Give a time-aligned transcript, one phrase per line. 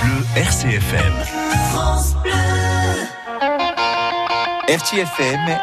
[0.00, 1.12] Bleu RCFM.
[1.72, 2.32] France Bleu.
[4.68, 5.58] RCFM,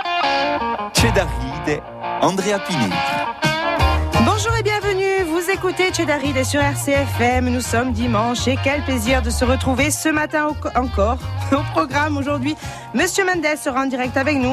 [0.93, 1.81] Cedaride,
[2.21, 2.89] Andrea Pini.
[4.25, 9.29] Bonjour et bienvenue, vous écoutez Chedaride sur RCFM, nous sommes dimanche et quel plaisir de
[9.29, 11.17] se retrouver ce matin au- encore
[11.51, 12.55] au programme aujourd'hui.
[12.93, 14.49] Monsieur Mendes sera en direct avec nous,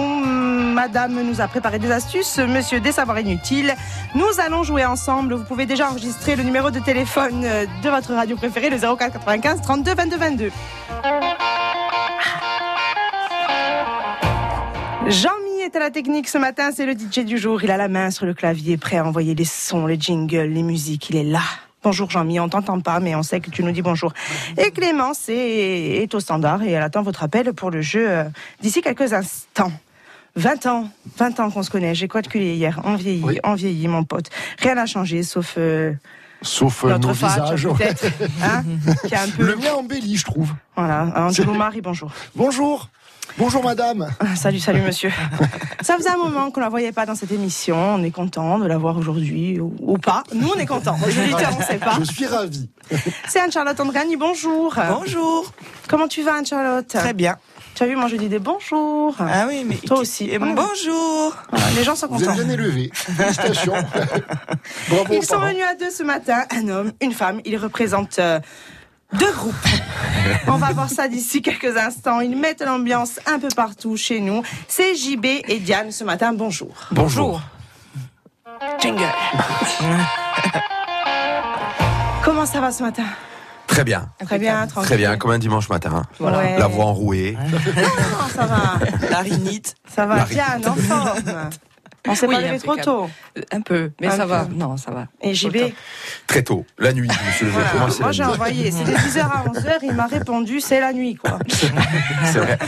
[0.73, 3.75] Madame nous a préparé des astuces, Monsieur des savoirs inutiles.
[4.15, 8.15] Nous allons jouer ensemble, vous pouvez déjà enregistrer le numéro de téléphone euh, de votre
[8.15, 10.51] radio préférée, le 04 95 32 22 22.
[15.09, 17.63] Jean-Mi est à la technique ce matin, c'est le DJ du jour.
[17.63, 20.63] Il a la main sur le clavier, prêt à envoyer les sons, les jingles, les
[20.63, 21.11] musiques.
[21.11, 21.43] Il est là.
[21.83, 24.15] Bonjour Jean-Mi, on t'entend pas, mais on sait que tu nous dis bonjour.
[24.57, 28.25] Et Clémence est, est au standard et elle attend votre appel pour le jeu euh,
[28.63, 29.73] d'ici quelques instants.
[30.37, 31.95] 20 ans, 20 ans qu'on se connaît.
[31.95, 33.39] J'ai quoi de culé hier On vieillit, Oui.
[33.45, 34.31] on vieillit, mon pote.
[34.59, 35.93] Rien n'a changé, sauf euh,
[36.41, 37.67] Sauf euh, notre nos visages.
[38.43, 38.65] Hein
[39.07, 39.45] qui a un peu.
[39.45, 40.53] Le mien embellit, je trouve.
[40.75, 42.11] Voilà, Angelo Marie, bonjour.
[42.35, 42.89] Bonjour.
[43.39, 44.11] Bonjour madame.
[44.35, 45.11] Salut, salut monsieur.
[45.81, 47.77] Ça faisait un moment qu'on la voyait pas dans cette émission.
[47.95, 50.25] On est content de la voir aujourd'hui ou, ou pas.
[50.35, 50.97] Nous, on est content.
[51.07, 51.97] Les auditeurs, on sait pas.
[52.01, 52.69] Je suis ravi.
[53.29, 54.75] C'est Anne-Charlotte Andréani, bonjour.
[54.99, 55.51] Bonjour.
[55.89, 56.89] Comment tu vas, Anne-Charlotte?
[56.89, 57.37] Très bien.
[57.75, 59.15] Tu as vu, moi, je dis des bonjours.
[59.19, 60.29] Ah oui, mais Toi aussi.
[60.29, 60.53] Et Ouais.
[60.55, 61.35] bonjour.
[61.51, 62.43] Voilà, les gens sont Vous êtes contents.
[62.43, 62.91] bien élevé.
[62.93, 63.73] Félicitations.
[64.91, 65.07] Bravo.
[65.13, 65.47] Ils sont parents.
[65.49, 67.41] venus à deux ce matin, un homme, une femme.
[67.47, 68.41] Ils représentent euh,
[69.15, 69.55] deux groupes.
[70.49, 72.21] On va voir ça d'ici quelques instants.
[72.21, 74.43] Ils mettent l'ambiance un peu partout chez nous.
[74.69, 76.35] C'est JB et Diane ce matin.
[76.35, 76.75] Bonjour.
[76.91, 77.41] Bonjour.
[78.81, 79.03] Jingle.
[82.23, 83.05] Comment ça va ce matin?
[83.73, 84.09] Très bien.
[84.25, 84.89] Très bien, tranquille.
[84.89, 86.03] Très bien, comme un dimanche matin.
[86.19, 86.39] Voilà.
[86.39, 86.59] Ouais.
[86.59, 87.37] La voix enrouée.
[87.41, 88.79] Non, ça va.
[89.11, 89.75] La rhinite.
[89.95, 91.21] Ça va bien, en forme.
[92.09, 93.09] On s'est Oui, pas levé trop tôt.
[93.53, 94.47] Un peu, mais Un ça va.
[94.53, 95.07] Non, ça va.
[95.21, 95.57] Et JB,
[96.27, 96.67] Très tôt.
[96.79, 97.07] La nuit,
[97.41, 97.51] levé.
[97.53, 97.71] voilà.
[97.79, 101.15] Moi, moi j'ai envoyé, c'est de 10h à 11h, il m'a répondu, c'est la nuit
[101.15, 101.39] quoi.
[102.25, 102.59] C'est vrai.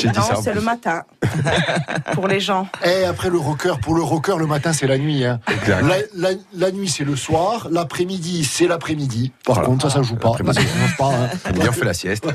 [0.00, 0.32] J'ai dit ça.
[0.34, 1.02] Non, c'est le matin.
[2.12, 2.66] Pour les gens.
[2.84, 5.24] Et après le rocker, pour le rocker, le matin c'est la nuit.
[5.24, 5.38] hein.
[5.66, 5.80] La,
[6.14, 9.32] la- la nuit c'est le soir, l'après-midi c'est l'après-midi.
[9.44, 9.68] Par Voilà.
[9.68, 10.32] contre, ça, ça joue pas.
[10.32, 11.10] Ça commence pas.
[11.14, 11.52] hein.
[11.68, 12.26] On fait la sieste.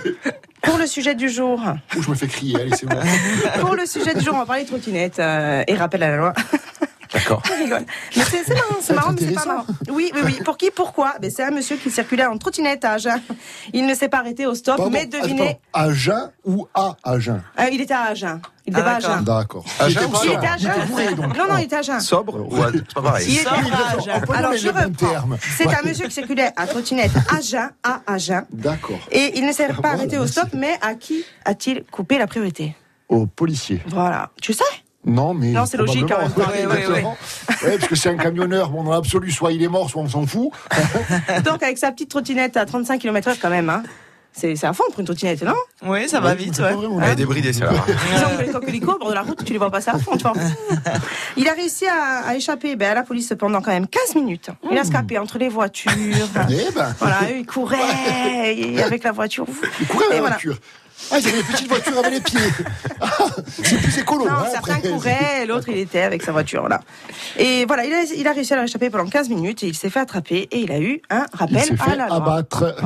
[0.64, 2.98] Pour le sujet du jour, je me fais crier, allez, c'est bon.
[3.60, 6.18] pour le sujet du jour, on va parler de trottinette euh, et rappel à la
[6.18, 6.34] loi.
[7.14, 7.42] D'accord.
[7.46, 7.86] Je rigole.
[8.18, 9.66] Mais c'est marrant, c'est marrant, mais c'est pas marrant.
[9.90, 10.40] Oui, oui, oui.
[10.44, 11.14] Pour qui, pourquoi?
[11.22, 13.22] Ben, C'est un monsieur qui circulait en trottinette à Agen.
[13.74, 17.42] Il ne s'est pas arrêté au stop, Pardon, mais devinez, à jeun ou à Agen?
[17.60, 18.42] Euh, il était à Agen.
[18.66, 19.12] Il Ah, était pas à d'accord.
[19.16, 19.24] Agen.
[19.24, 19.66] D'accord.
[19.80, 21.16] À Il jeun était ou pas Il sobre était à Agen.
[21.16, 21.38] donc.
[21.38, 22.00] Non, non, il était à Agen.
[22.00, 22.48] Sobre?
[22.52, 23.26] Ou à- C'est pas pareil.
[23.30, 23.54] Il était à.
[23.54, 24.12] Agen.
[24.16, 25.38] Employons Alors, je reprends.
[25.58, 28.46] C'est un monsieur qui circulait à trottinette à Agen, à Agen.
[28.52, 29.00] D'accord.
[29.12, 30.34] Et il ne s'est pas Voilà, arrêté au merci.
[30.34, 32.76] stop, mais à qui a-t-il coupé la priorité?
[33.10, 33.82] Au policier.
[33.88, 34.30] Voilà.
[34.42, 34.64] Tu sais?
[35.06, 35.48] Non, mais.
[35.52, 36.32] Non, c'est logique, hein.
[36.38, 40.08] Ouais, parce que c'est un camionneur, bon, dans l'absolu, soit il est mort, soit on
[40.10, 40.50] s'en fout.
[41.46, 43.84] Donc, avec sa petite trottinette à 35 km/h, quand même, hein.
[44.36, 45.54] C'est c'est à fond pour une trottinette, non?
[45.86, 46.72] Oui, ça va Ouais, vite, c'est ouais.
[46.74, 47.14] Elle est là.
[47.16, 48.60] débridée, celle-là.
[48.60, 50.18] Que les bord de la route, tu les vois passer à fond.
[50.18, 50.34] tu vois.
[51.38, 54.50] Il a réussi à, à échapper ben, à la police pendant quand même 15 minutes.
[54.72, 55.92] Il a scapé entre les voitures.
[56.50, 57.78] Eh ben, Voilà, eux, il courait
[58.56, 59.46] et avec la voiture.
[59.80, 60.36] il courait avec Et la voilà.
[60.38, 60.58] voiture.
[61.12, 62.40] Ah, il y avait une petite voiture avec les pieds.
[63.02, 63.08] Ah,
[63.64, 64.26] c'est plus écolo.
[64.26, 64.90] Non, hein, certains après.
[64.90, 66.80] couraient, l'autre il était avec sa voiture là.
[67.38, 69.76] Et voilà, il a, il a réussi à la échapper pendant 15 minutes et il
[69.76, 72.16] s'est fait attraper et il a eu un Il rappel s'est à fait la loi.
[72.16, 72.76] abattre.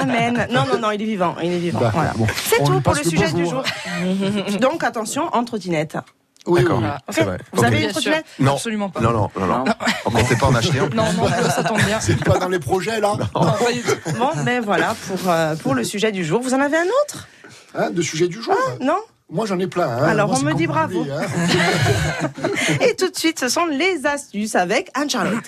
[0.00, 0.46] Amen.
[0.50, 1.80] Non, non, non, il est vivant, il est vivant.
[1.80, 2.12] D'accord, Voilà.
[2.16, 2.26] bon.
[2.48, 3.62] C'est tout pour le sujet du jour.
[4.60, 5.96] Donc attention, en trottinette.
[6.46, 6.80] Oui, D'accord.
[6.82, 6.88] oui.
[7.10, 7.38] C'est vrai.
[7.52, 8.52] Vous avez une trottinette Non.
[8.52, 9.00] Absolument pas.
[9.00, 9.64] Non, non, non, non.
[10.04, 10.80] On comptait pas en acheter.
[10.80, 10.96] en plus.
[10.96, 11.98] Non, non, ça tombe bien.
[12.00, 13.14] C'est pas dans les projets, là?
[13.34, 13.94] Non, pas du tout.
[14.18, 16.40] Bon, ben voilà pour, euh, pour le sujet du jour.
[16.42, 17.28] Vous en avez un autre?
[17.74, 18.98] Hein, De sujet du jour Non
[19.30, 19.88] Moi, j'en ai plein.
[19.88, 20.04] hein.
[20.04, 20.98] Alors, Moi, on me dit bravo.
[21.04, 22.28] voulez, hein.
[22.80, 25.44] Et tout de suite, ce sont les astuces avec Anne-Charlotte.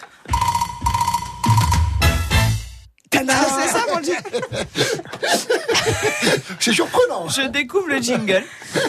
[3.13, 4.15] C'est ça, mon Dieu.
[6.61, 7.29] C'est surprenant.
[7.29, 8.43] Je découvre le jingle.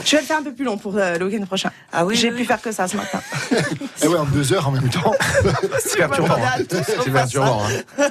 [0.06, 1.72] Je vais le faire un peu plus long pour euh, le week-end prochain.
[1.94, 3.22] Ah oui, J'ai oui, pu faire que ça ce matin.
[4.04, 5.14] Et ouais, en deux heures en même temps.
[5.80, 6.36] C'est perturbant.
[6.36, 6.64] hein.
[7.04, 7.62] C'est perturbant.
[7.66, 8.08] hein.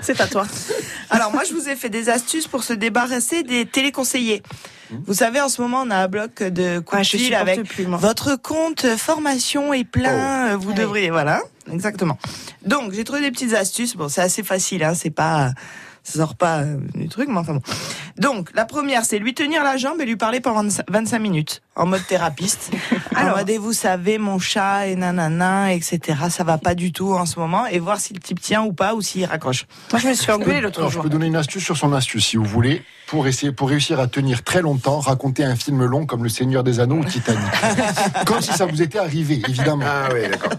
[0.00, 0.46] C'est à toi.
[1.10, 4.42] Alors moi, je vous ai fait des astuces pour se débarrasser des téléconseillers.
[5.06, 7.34] Vous savez, en ce moment, on a un bloc de coups Ah, de je fil
[7.34, 10.52] avec plus, votre compte formation est plein.
[10.52, 10.74] euh, Vous oui.
[10.76, 12.18] devriez, voilà, exactement.
[12.64, 13.96] Donc, j'ai trouvé des petites astuces.
[13.96, 15.50] Bon, c'est assez facile, hein, c'est pas,
[16.06, 17.62] ça sort pas euh, du truc, mais enfin bon.
[18.16, 21.84] Donc, la première, c'est lui tenir la jambe et lui parler pendant 25 minutes, en
[21.86, 22.70] mode thérapeute.
[23.16, 23.34] Alors.
[23.34, 26.18] en mode, et vous savez, mon chat et nanana, etc.
[26.30, 28.72] Ça va pas du tout en ce moment, et voir si le type tient ou
[28.72, 29.66] pas, ou s'il raccroche.
[29.90, 31.02] Moi, je me suis engueulée l'autre Alors, je jour.
[31.02, 34.06] peux donner une astuce sur son astuce, si vous voulez, pour essayer, pour réussir à
[34.06, 37.40] tenir très longtemps, raconter un film long comme Le Seigneur des Anneaux ou Titanic.
[38.26, 39.84] comme si ça vous était arrivé, évidemment.
[39.86, 40.52] Ah oui, d'accord.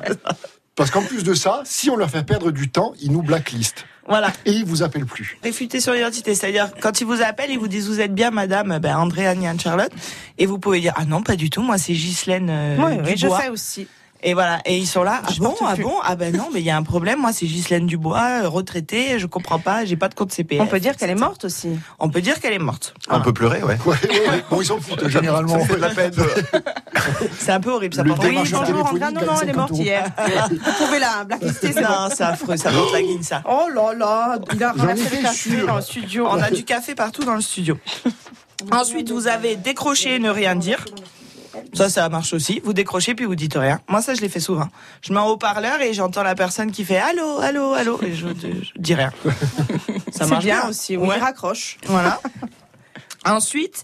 [0.76, 3.86] Parce qu'en plus de ça, si on leur fait perdre du temps, ils nous blacklistent.
[4.08, 4.32] Voilà.
[4.46, 5.38] Et il vous appelle plus.
[5.44, 8.80] Réfuter son identité, c'est-à-dire quand ils vous appellent, ils vous disent vous êtes bien Madame
[8.80, 9.92] ben, André, Annie, Anne, Charlotte,
[10.38, 13.12] et vous pouvez dire ah non pas du tout, moi c'est Ghislaine euh, Oui, oui,
[13.12, 13.40] je Dubois.
[13.42, 13.88] fais aussi.
[14.28, 15.22] Et voilà, et ils sont là.
[15.24, 17.22] Ah bon, ah bon, ah ben non, mais il y a un problème.
[17.22, 19.20] Moi, c'est Ghislaine Dubois, euh, retraitée.
[19.20, 20.62] Je comprends pas, j'ai pas de compte CPF.
[20.62, 21.70] On peut dire qu'elle est morte aussi.
[21.98, 22.94] On peut dire qu'elle est morte.
[23.10, 23.78] On peut pleurer, ouais.
[23.86, 24.44] Ouais, ouais, ouais.
[24.50, 25.58] Bon, ils s'en foutent généralement.
[25.80, 26.12] La peine.
[27.40, 28.04] C'est un peu horrible, ça.
[28.04, 28.64] Oui, bonjour.
[29.00, 30.12] Non, non, elle est morte 50 hier.
[30.50, 31.82] Vous pouvez la blacklister, c'est.
[31.82, 33.42] Non, c'est affreux, ça monte la guine, ça.
[33.46, 35.68] Oh là là, il a ramassé fait le café sûr.
[35.68, 36.28] dans le studio.
[36.30, 37.78] On a du café partout dans le studio.
[38.72, 40.84] Ensuite, vous avez décroché ne rien dire.
[41.74, 42.62] Ça, ça marche aussi.
[42.64, 43.80] Vous décrochez puis vous dites rien.
[43.88, 44.68] Moi, ça, je l'ai fait souvent.
[45.02, 48.28] Je mets en haut-parleur et j'entends la personne qui fait allô, allô, allô, et je,
[48.28, 49.12] je dis rien.
[50.12, 51.16] Ça marche bien aussi, oui, Ouais.
[51.18, 51.78] il raccroche.
[51.86, 52.20] Voilà.
[53.26, 53.84] Ensuite,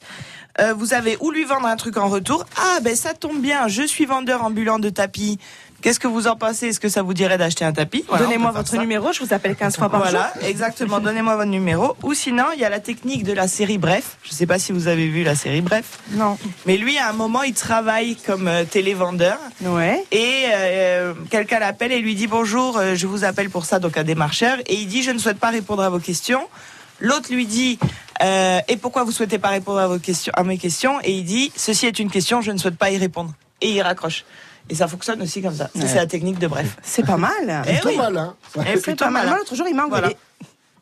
[0.60, 2.46] euh, vous avez ou lui vendre un truc en retour.
[2.58, 5.40] Ah, ben ça tombe bien, je suis vendeur ambulant de tapis.
[5.83, 6.68] Qu'est-ce que vous en pensez?
[6.69, 8.06] Est-ce que ça vous dirait d'acheter un tapis?
[8.07, 11.01] Voilà, Donnez-moi votre numéro, je vous appelle 15 fois par Voilà, exactement.
[11.01, 11.97] Donnez-moi votre numéro.
[12.03, 14.15] Ou sinon, il y a la technique de la série Bref.
[14.24, 16.00] Je ne sais pas si vous avez vu la série Bref.
[16.09, 16.19] jour.
[16.19, 16.38] Non.
[16.65, 19.38] Mais lui, à un moment, il travaille comme euh, télévendeur.
[19.62, 20.06] Ouais.
[20.13, 23.97] Et euh, quelqu'un l'appelle et lui dit bonjour, euh, je vous appelle pour ça, donc
[23.97, 24.59] un démarcheur.
[24.68, 26.47] Et il dit je ne souhaite pas répondre à vos questions.
[27.01, 27.77] L'autre lui dit
[28.21, 31.01] euh, et pourquoi vous souhaitez pas répondre à vos questions, à mes questions?
[31.03, 33.33] Et il dit ceci est une question, je ne souhaite pas y répondre.
[33.59, 34.24] Et il raccroche.
[34.69, 35.69] Et ça fonctionne aussi comme ça.
[35.75, 36.77] Ça, C'est la technique de bref.
[36.83, 37.63] C'est pas mal.
[37.68, 37.98] Eh Plutôt oui.
[37.98, 38.36] malin.
[38.56, 39.24] Eh, C'est plutôt pas mal.
[39.24, 39.30] malin.
[39.31, 40.01] Moi, l'autre jour, il m'a engueulé.
[40.01, 40.15] Voilà.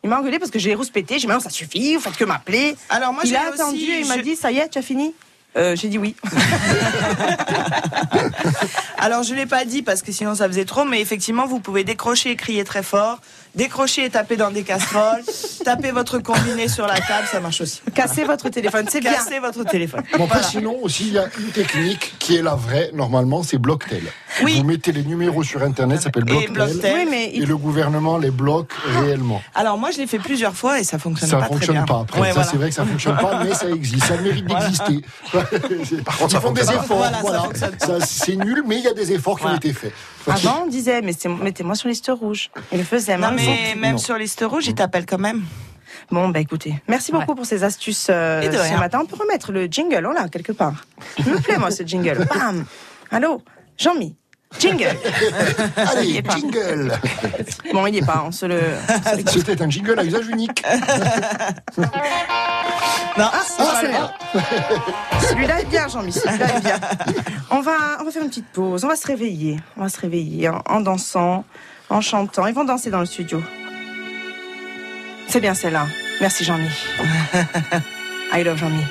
[0.03, 1.15] Il m'a engueulé parce que j'ai rouspété.
[1.15, 2.75] J'ai dit, mais non, ça suffit, vous faites que m'appeler.
[2.89, 4.67] Alors moi il j'ai a attendu aussi, et il m'a je- dit, ça y est,
[4.69, 5.13] tu as fini?
[5.57, 6.15] Euh, J'ai dit oui.
[8.97, 11.83] Alors je l'ai pas dit parce que sinon ça faisait trop, mais effectivement vous pouvez
[11.83, 13.19] décrocher et crier très fort,
[13.55, 15.23] décrocher et taper dans des casseroles,
[15.65, 17.81] taper votre combiné sur la table, ça marche aussi.
[17.95, 19.13] Cassez votre téléphone, c'est bien.
[19.13, 20.03] Casser votre téléphone.
[20.17, 20.43] Bon, après, Voilà.
[20.47, 24.03] sinon, aussi, il y a une technique qui est la vraie, normalement, c'est Blocktel.
[24.43, 24.57] Oui.
[24.57, 26.51] Vous mettez les numéros sur Internet, ça s'appelle Et Blocktel.
[26.53, 26.93] Blocktel.
[26.95, 28.71] Oui, mais Et le gouvernement les bloque
[29.01, 29.41] réellement.
[29.55, 31.85] Alors moi je l'ai fait plusieurs fois et ça fonctionne Ça pas très fonctionne bien.
[31.85, 31.99] pas.
[32.01, 32.49] Après, Ouais, ça voilà.
[32.49, 35.01] c'est vrai que ça fonctionne pas, mais ça existe, ça mérite d'exister.
[36.05, 36.97] Par contre, ça ils font des efforts.
[36.97, 39.55] Voilà, ça Voilà, fonctionne Ça, c'est nul, mais il y a des efforts qui ont
[39.55, 39.93] été faits.
[40.27, 42.49] Avant, on disait, mais mettez-moi sur liste rouge.
[42.71, 43.17] Il le faisait.
[43.17, 43.97] Non mais ils même Non.
[43.97, 45.43] sur liste rouge, ils t'appellent quand même.
[46.09, 48.77] Bon, bah écoutez, merci beaucoup pour ces astuces euh, Et de ce rien.
[48.79, 48.99] matin.
[49.03, 50.85] On peut remettre le jingle, on l'a quelque part.
[51.19, 52.25] Il me plaît, moi, ce jingle.
[52.33, 52.65] Bam
[53.11, 53.41] Allô
[53.77, 54.15] Jean-Mi
[54.59, 54.95] Jingle
[55.77, 56.99] Allez, jingle
[57.73, 58.59] Bon, il n'y est pas, on se le...
[59.27, 60.63] C'était un jingle à usage unique.
[63.17, 63.41] Non, Ah,
[63.81, 64.13] c'est là.
[65.29, 66.79] Celui-là est bien, Jean-Mi, celui-là est bien.
[67.49, 69.59] On va, on va faire une petite pause, on va se réveiller.
[69.75, 71.43] On va se réveiller en, en dansant,
[71.89, 72.47] en chantant.
[72.47, 73.43] Ils vont danser dans le studio.
[75.27, 75.87] C'est bien celle-là.
[76.21, 76.69] Merci, Jean-Mi.
[78.33, 78.83] I love Jean-Mi.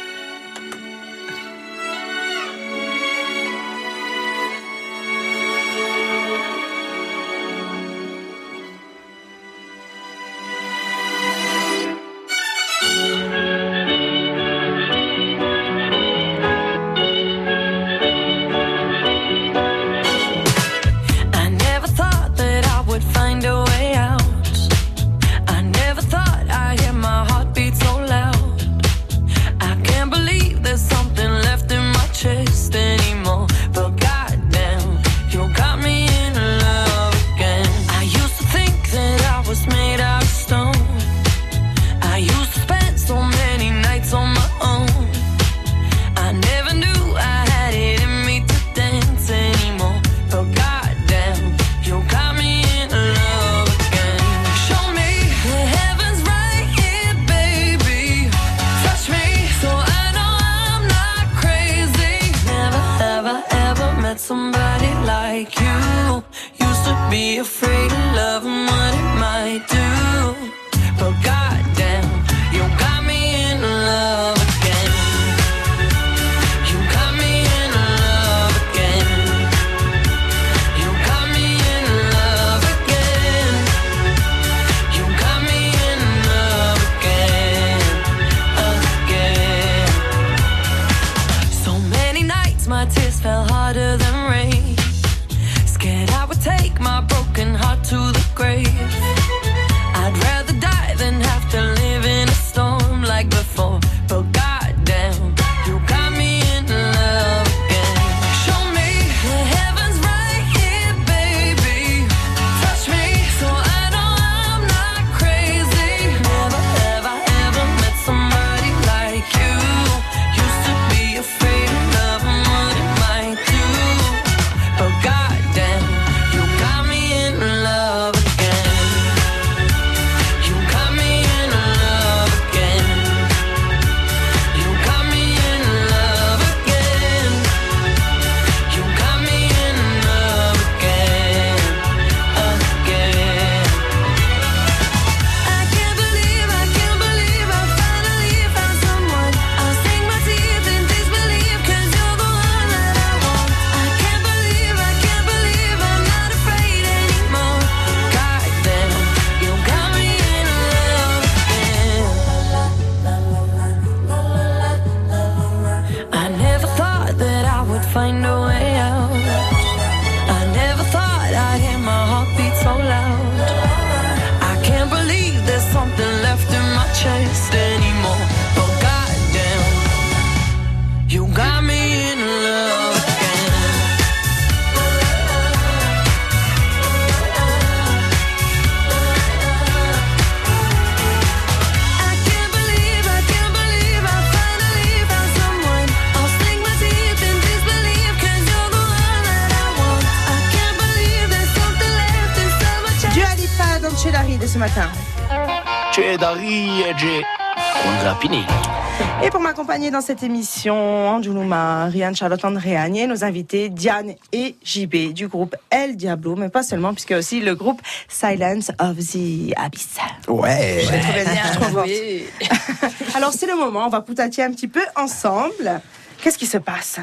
[209.88, 210.75] Dans cette émission,
[211.08, 216.50] Anjoulouma, Rian, Charlotte Andréagne et nos invités Diane et JB du groupe El Diablo, mais
[216.50, 219.96] pas seulement, puisque aussi le groupe Silence of the Abyss.
[220.28, 220.82] Ouais.
[220.84, 221.82] Je bien, trouve.
[221.87, 222.25] Oui.
[223.14, 225.80] Alors c'est le moment, on va poutatier un petit peu ensemble.
[226.22, 227.00] Qu'est-ce qui se passe?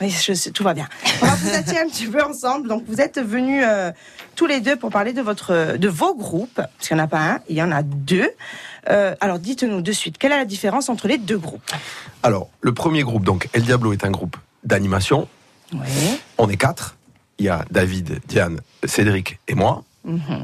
[0.00, 0.88] Oui, je sais, tout va bien.
[1.22, 2.68] On va poutatier un petit peu ensemble.
[2.68, 3.90] Donc vous êtes venus euh,
[4.36, 7.08] tous les deux pour parler de votre, de vos groupes, parce qu'il n'y en a
[7.08, 8.30] pas un, il y en a deux.
[8.88, 11.70] Euh, alors dites-nous de suite, quelle est la différence entre les deux groupes?
[12.22, 15.28] Alors, le premier groupe, donc, El Diablo est un groupe d'animation.
[15.72, 16.20] Oui.
[16.38, 16.96] On est quatre.
[17.38, 19.84] Il y a David, Diane, Cédric et moi.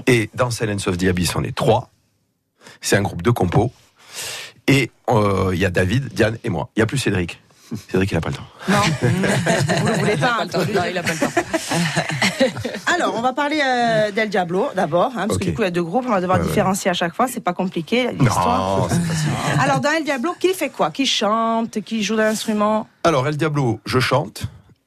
[0.06, 1.88] Et dans Silence of the Abyss, on est trois.
[2.82, 3.72] C'est un groupe de compos.
[4.66, 6.68] Et euh, il y a David, Diane et moi.
[6.76, 7.40] Il n'y a plus Cédric.
[7.76, 8.46] Cédric, il n'a pas le temps.
[8.68, 10.36] Non, vous ne voulez pas.
[10.38, 10.58] Pas le temps.
[10.74, 11.32] Non, il a pas le temps.
[12.94, 15.40] Alors, on va parler euh, d'El Diablo d'abord, hein, parce Ok.
[15.40, 16.48] que du coup, il y a deux groupes, on va devoir Ouais, ouais.
[16.50, 18.78] différencier à chaque fois, c'est pas compliqué l'histoire.
[18.80, 19.60] Non, c'est.
[19.62, 20.90] Alors, dans El Diablo, qui fait quoi?
[20.90, 22.86] Qui chante Qui joue d'un instrument?
[23.04, 24.44] Alors, El Diablo, je chante.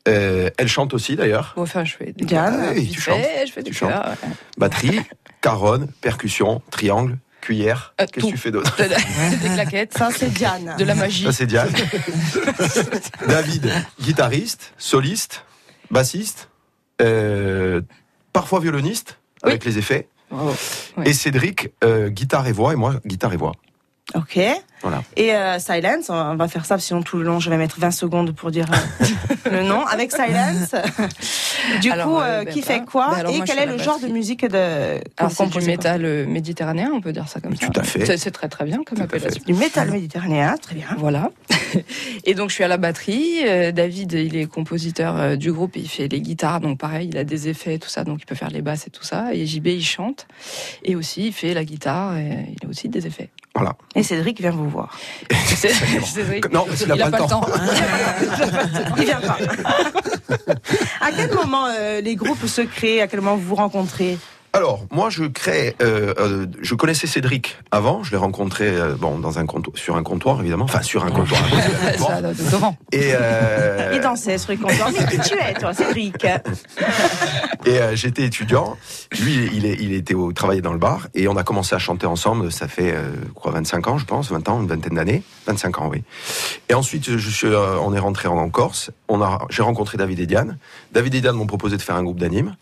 [0.07, 1.53] Euh, elle chante aussi, d'ailleurs.
[1.57, 3.17] Bon, Enfin, je fais des Diane Ah tu chantes.
[3.45, 3.89] je fais du Tu chantes.
[3.91, 4.05] chœur.
[4.23, 4.29] ouais.
[4.57, 5.01] Batterie,
[5.41, 7.17] caronne, percussion, triangle,
[7.47, 7.93] cuillère.
[8.01, 8.75] Euh, Qu'est-ce que tu fais d'autre
[9.41, 10.75] des claquettes, Ça, c'est Diane.
[10.77, 11.23] de la magie.
[11.23, 11.71] Ça, c'est Diane.
[13.27, 15.45] David, guitariste, soliste,
[15.89, 16.49] bassiste,
[17.01, 17.81] euh,
[18.33, 20.09] parfois violoniste, avec les effets.
[20.29, 20.53] Oh,
[20.97, 21.09] ouais.
[21.09, 23.53] Et Cédric, euh, guitare et voix, et moi, guitare et voix.
[24.13, 24.37] Ok.
[24.81, 25.03] Voilà.
[25.15, 27.91] Et euh, Silence, on va faire ça, sinon tout le long, je vais mettre 20
[27.91, 29.85] secondes pour dire euh, le nom.
[29.85, 30.75] Avec Silence,
[31.81, 33.65] du Alors, coup, euh, ben, qui bah, fait quoi ben, alors, Et moi, quel est
[33.65, 37.39] le genre de musique de Alors, c'est du quoi métal méditerranéen, on peut dire ça
[37.39, 37.67] comme ça.
[37.67, 38.17] tout à fait.
[38.17, 39.41] C'est- très très bien comme Tout appellation.
[39.47, 40.87] Du métal méditerranéen, très bien.
[40.97, 41.31] Voilà.
[42.25, 43.43] Et donc je suis à la batterie.
[43.73, 47.47] David, il est compositeur du groupe, il fait les guitares, donc pareil, il a des
[47.47, 49.33] effets et tout ça, donc il peut faire les basses et tout ça.
[49.33, 50.27] Et JB, il chante.
[50.83, 53.29] Et aussi, il fait la guitare, et il a aussi des effets.
[53.55, 53.75] Voilà.
[53.95, 54.97] Et Cédric vient vous voir.
[56.51, 57.45] Non, parce qu'il n'a Il a pas, le temps.
[58.97, 59.37] Il vient pas.
[61.01, 63.01] à quel moment euh, les groupes se créent?
[63.01, 64.17] À quel moment vous vous rencontrez?
[64.57, 65.75] Alors, moi, je crée.
[65.83, 68.01] euh, euh, je connaissais Cédric avant.
[68.01, 71.11] Je l'ai rencontré euh, bon dans un comptoir, sur un comptoir évidemment, enfin sur un
[71.11, 71.39] comptoir.
[71.47, 72.09] comptoir.
[72.09, 72.75] Ça, devant.
[72.91, 74.89] Et, euh, Il dansait sur les comptoirs.
[74.91, 76.25] Mais qui tu es, toi, Cédric?
[76.25, 78.77] Et euh, j'étais étudiant.
[79.19, 81.79] Lui, il, est, il était au travailler dans le bar et on a commencé à
[81.79, 82.51] chanter ensemble.
[82.51, 85.89] Ça fait euh, quoi, 25 ans, je pense, 20 ans, une vingtaine d'années, 25 ans,
[85.91, 86.03] oui.
[86.69, 88.89] Et ensuite, je suis, euh, on est rentré en Corse.
[89.07, 90.57] On a, j'ai rencontré David et Diane.
[90.93, 92.55] David et Diane m'ont proposé de faire un groupe d'anime.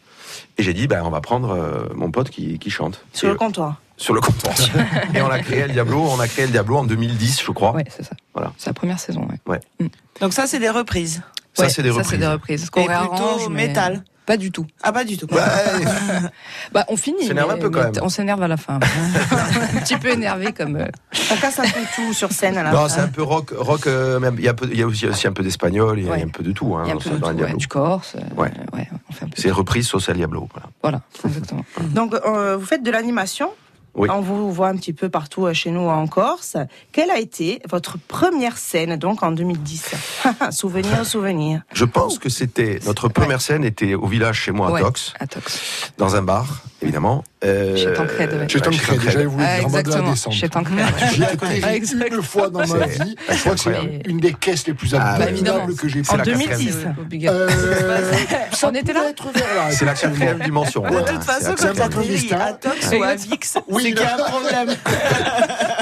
[0.57, 3.03] Et j'ai dit, ben, on va prendre euh, mon pote qui, qui chante.
[3.13, 3.75] Sur Et- le comptoir.
[3.97, 4.53] sur le comptoir.
[5.13, 6.01] et on a créé El Diablo.
[6.01, 7.71] On a créé El Diablo en 2010, je crois.
[7.73, 8.15] Ouais, c'est ça.
[8.33, 8.51] Voilà.
[8.57, 9.27] C'est la première saison.
[9.47, 9.59] Ouais.
[10.21, 11.21] Donc ça, c'est des reprises.
[11.53, 12.09] Ça, Ouais, c'est des Ça, reprises.
[12.11, 12.63] c'est des reprises.
[12.65, 14.03] Et Qu'on plutôt réarrange, mais- métal.
[14.25, 14.65] Pas du tout.
[14.81, 15.27] Ah, pas du tout.
[15.31, 15.39] Ouais,
[16.71, 17.17] Bah, on finit.
[17.23, 17.93] On s'énerve mais- un peu quand même.
[18.01, 18.75] On s'énerve à la fin.
[19.75, 20.77] un petit peu énervé comme.
[20.77, 20.87] euh,
[21.31, 22.89] On casse un peu tout sur scène à la non, fin.
[22.89, 23.51] c'est un peu rock.
[23.55, 24.35] rock euh, même.
[24.39, 25.99] Il y a, peu- il y a aussi, aussi un peu d'espagnol.
[25.99, 26.23] Il y a Ouais.
[26.23, 26.75] un peu de tout.
[26.75, 28.15] Hein, Il y a un peu de tout, ouais, du corse.
[28.15, 28.51] euh, Ouais.
[28.73, 29.39] ouais, on fait un peu.
[29.41, 30.47] C'est reprise sauce El Diablo.
[30.53, 30.69] Voilà.
[30.81, 31.63] Voilà, exactement.
[31.79, 33.51] Donc, euh, vous faites de l'animation
[33.95, 34.09] Oui.
[34.11, 36.57] On vous voit un petit peu partout euh, chez nous en Corse.
[36.91, 39.91] Quelle a été votre première scène, donc en 2010
[40.51, 41.61] Souvenir, souvenir.
[41.73, 45.13] Je pense que c'était notre première scène était au village chez moi à Ouais, Tox,
[45.19, 45.91] à Tox.
[45.97, 47.23] dans un bar, évidemment.
[47.43, 48.49] Euh, Chez Tancred, ouais.
[48.49, 50.11] Chez Tancred, j'avais voulu Ah, dire en bas de la exactement.
[50.11, 50.33] descente.
[50.33, 50.85] Chez Tancred.
[51.13, 51.25] J'y ai
[51.63, 52.13] Ah, exact.
[52.13, 53.15] une fois dans ma vie.
[53.29, 55.65] Je crois que c'est une des caisses les plus Ah, abominables évidemment.
[55.77, 56.31] que j'ai C'est En la fait.
[56.31, 56.77] 2010.
[56.81, 57.49] C'est obligatoire.
[57.49, 58.01] Euh,
[58.51, 59.01] ça On était là.
[59.71, 60.81] C'est la quatrième dimension.
[60.81, 62.39] De toute façon, quand c'est un tu peu atterris triste, hein.
[62.41, 64.75] à Tox ou à Vix, Oui, c'est qu'il y a un problème.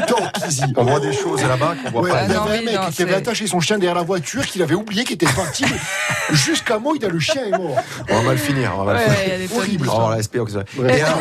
[0.77, 2.17] On voit des choses là-bas qu'on voit Ouais, pas.
[2.21, 3.95] Ah il y non, avait un oui, mec non, qui avait attaché son chien derrière
[3.95, 5.65] la voiture, qu'il avait oublié, qu'il était parti.
[6.31, 7.75] Jusqu'à moi, il a le chien est mort.
[8.09, 8.71] On va mal finir.
[8.77, 9.57] On va mal Ouais, finir.
[9.57, 9.89] Horrible.
[9.91, 10.09] Oh,
[10.79, 11.01] Ouais.
[11.01, 11.19] Alors,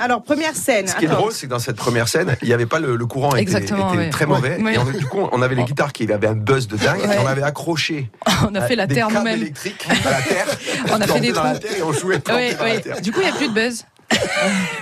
[0.00, 0.86] Alors, première scène.
[0.86, 2.96] ce qui est drôle, c'est que dans cette première scène, il n'y avait pas le,
[2.96, 4.10] le courant était, Exactement, était ouais.
[4.10, 4.60] très mauvais.
[4.60, 4.74] Ouais.
[4.74, 7.00] Et on, du coup, on avait les guitares qui avaient un buzz de dingue.
[7.00, 7.16] Ouais.
[7.16, 8.10] Et on avait accroché
[8.50, 9.40] On a fait la des terre câbles nous-même.
[9.40, 10.46] électriques à la terre.
[10.92, 11.60] On a fait des dans la trous.
[11.68, 12.18] terre et on jouait.
[13.02, 13.84] Du coup, il n'y a plus de buzz.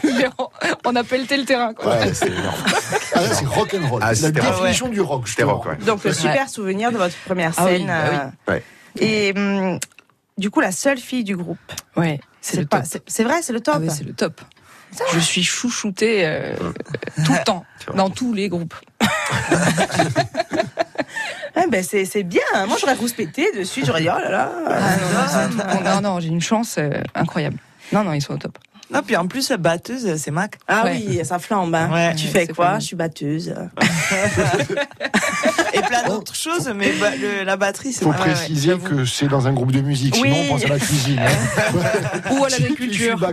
[0.85, 1.75] On, a pelleté le terrain.
[1.75, 1.97] Quoi.
[1.97, 2.55] Ouais, c'est énorme.
[3.15, 4.01] Ah, c'est rock and roll.
[4.05, 5.29] Ah, la définition du rock.
[5.29, 5.77] C'était rock, ouais.
[5.77, 6.49] Donc, le super Ouais.
[6.49, 7.87] souvenir de votre première Ah oui, scène.
[7.87, 8.19] bah oui.
[8.49, 8.63] euh, Ouais.
[9.01, 9.79] Et hum,
[10.39, 11.59] du coup, la seule fille du groupe.
[11.97, 13.03] Ouais, c'est le pas- top.
[13.07, 13.75] c'est- vrai, c'est le top.
[13.77, 14.41] Ah oui, c'est le top.
[15.13, 16.55] Je suis chouchoutée euh,
[17.25, 18.75] tout le temps, dans tous les groupes.
[21.55, 22.41] Ah, ben, c'est c'est bien.
[22.67, 23.83] Moi, j'aurais rouspété dessus.
[23.85, 24.51] J'aurais dit, oh là là.
[24.67, 27.59] Ah, non, non, non, non, j'ai une chance euh, incroyable.
[27.93, 28.57] Non, non, ils sont au top.
[28.93, 30.59] Non, puis en plus, batteuse, c'est Mac.
[30.69, 31.03] Ah Ouais.
[31.09, 31.75] oui, ça flambe.
[31.75, 31.91] hein.
[31.93, 32.79] Ouais, tu fais quoi?
[32.79, 33.55] Je suis batteuse.
[35.75, 39.47] Et plein d'autres choses, mais le- la batterie, c'est Il faut préciser que c'est dans
[39.49, 40.31] un groupe de musique, Oui.
[40.33, 41.19] sinon on pense à la cuisine.
[41.21, 42.31] hein.
[42.33, 43.33] Ou à Je suis l'agriculture.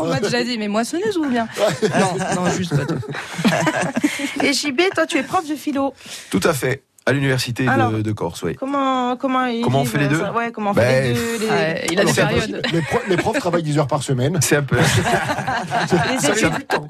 [0.00, 1.46] On m'a déjà dit, mais moissonneuse ou bien
[1.98, 3.00] Non, non, juste pas tout.
[4.42, 5.92] Et JB, toi, tu es prof de philo.
[6.30, 6.82] Tout à fait.
[7.08, 8.54] À l'université de, de Corse, oui.
[8.56, 11.46] Comment, comment, on fait les deux ça Ouais, comment on fait Ben, les deux les-
[11.50, 12.42] Ouais, il a des Alors, c'est périodes.
[12.42, 12.62] impossible.
[12.72, 14.38] Les, pro- les profs travaillent 10 heures par semaine.
[14.42, 14.76] C'est un peu.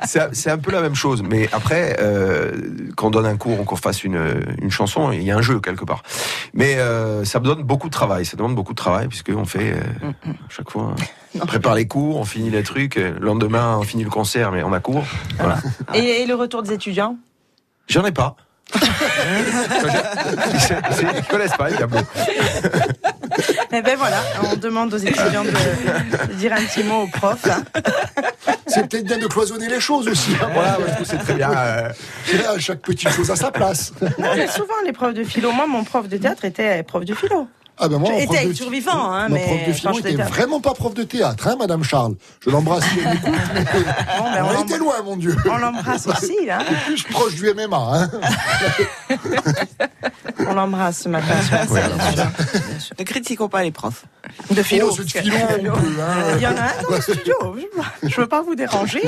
[0.05, 2.53] C'est un- peu la même chose, mais après, euh,
[2.97, 4.21] quand on donne un cours ou qu'on fasse une,
[4.61, 6.03] une chanson, il y a un jeu quelque part.
[6.53, 9.73] Mais euh, ça me donne beaucoup de travail, ça demande beaucoup de travail, puisqu'on fait
[9.73, 9.77] euh,
[10.25, 10.95] Mm, chaque fois,
[11.41, 14.53] on prépare les cours, on finit les trucs, euh, le lendemain on finit le concert,
[14.53, 15.05] mais on a cours.
[15.39, 15.59] Voilà.
[15.95, 17.17] et, et le retour des étudiants?
[17.89, 18.37] J'en ai pas.
[21.01, 22.01] Ils connaissent pas, les diablos.
[23.73, 24.19] Eh ben voilà,
[24.51, 27.47] on demande aux étudiants de, de dire un petit mot aux profs.
[27.47, 27.63] hein.
[28.67, 30.33] C'est peut-être bien de cloisonner les choses aussi.
[30.43, 30.49] hein.
[30.53, 31.51] Voilà, moi, je trouve que c'est très bien.
[31.53, 31.89] euh,
[32.27, 33.93] C'est là, chaque petite chose à sa place.
[34.19, 35.53] Non, mais souvent les profs de philo.
[35.53, 37.49] Moi, mon prof de théâtre était prof de philo.
[37.81, 40.12] Ah ben moi, Était prof de- survivant, hein, mon mais prof de quand philo j'étais
[40.14, 42.14] était vraiment pas prof de théâtre, hein, Madame Charles.
[42.45, 42.83] Je l'embrasse.
[42.95, 43.64] Bon, ben,
[44.19, 45.37] on on a été l'em- loin, mon Dieu.
[45.49, 46.59] on l'embrasse aussi, là.
[46.87, 47.77] Plus proche du MMA.
[47.77, 48.11] Hein.
[50.47, 51.35] On l'embrasse ce matin.
[51.69, 51.83] Ouais.
[52.99, 54.05] Ne critiquons pas les profs.
[54.51, 54.88] De philo.
[54.91, 56.37] Oh, c'est de philo, on peut, hein.
[56.37, 57.35] Il y en a un dans le studio.
[58.05, 59.03] Je veux pas vous déranger.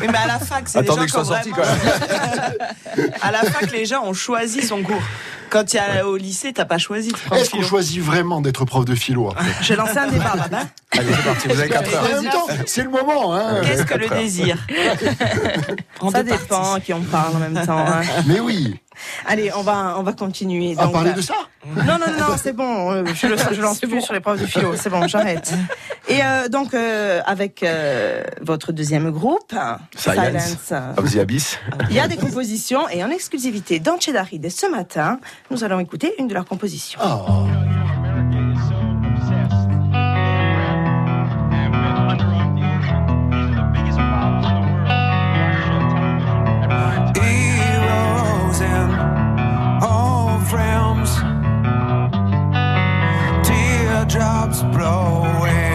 [0.00, 3.38] Oui, mais à la fac, c'est des Attendez gens qui ont sorti vraiment- À la
[3.44, 5.02] fac, les gens ont choisi son cours.
[5.50, 8.94] Quand y a au lycée, t'as pas choisi Est-ce qu'on choisit vraiment d'être prof de
[8.94, 9.46] philo après?
[9.62, 10.66] J'ai lancé un débat, papa.
[10.92, 12.04] Allez, c'est parti, vous avez 4 heures.
[12.04, 13.34] En même temps, c'est le moment.
[13.34, 13.60] Hein.
[13.64, 14.58] Qu'est-ce que le désir?
[16.00, 16.76] En Ça dépend parties.
[16.76, 17.78] à qui on parle en même temps.
[17.78, 18.02] hein.
[18.26, 18.78] Mais oui,
[19.26, 20.74] Allez, on va, on va continuer.
[20.78, 21.34] à Donc, parler euh, de ça?
[21.66, 22.92] Non, non, non, c'est bon.
[22.92, 24.74] euh, Je, le, je lance plus sur les profs de philo.
[24.76, 25.52] C'est bon, j'arrête.
[26.08, 29.54] Et euh, donc, euh, avec euh, votre deuxième groupe,
[29.96, 30.72] Silence.
[30.96, 31.58] Of the Abyss.
[31.90, 35.18] il y a des compositions et en exclusivité dans Cheddar et ce matin,
[35.50, 37.00] nous allons écouter une de leurs compositions.
[54.72, 55.65] Blowing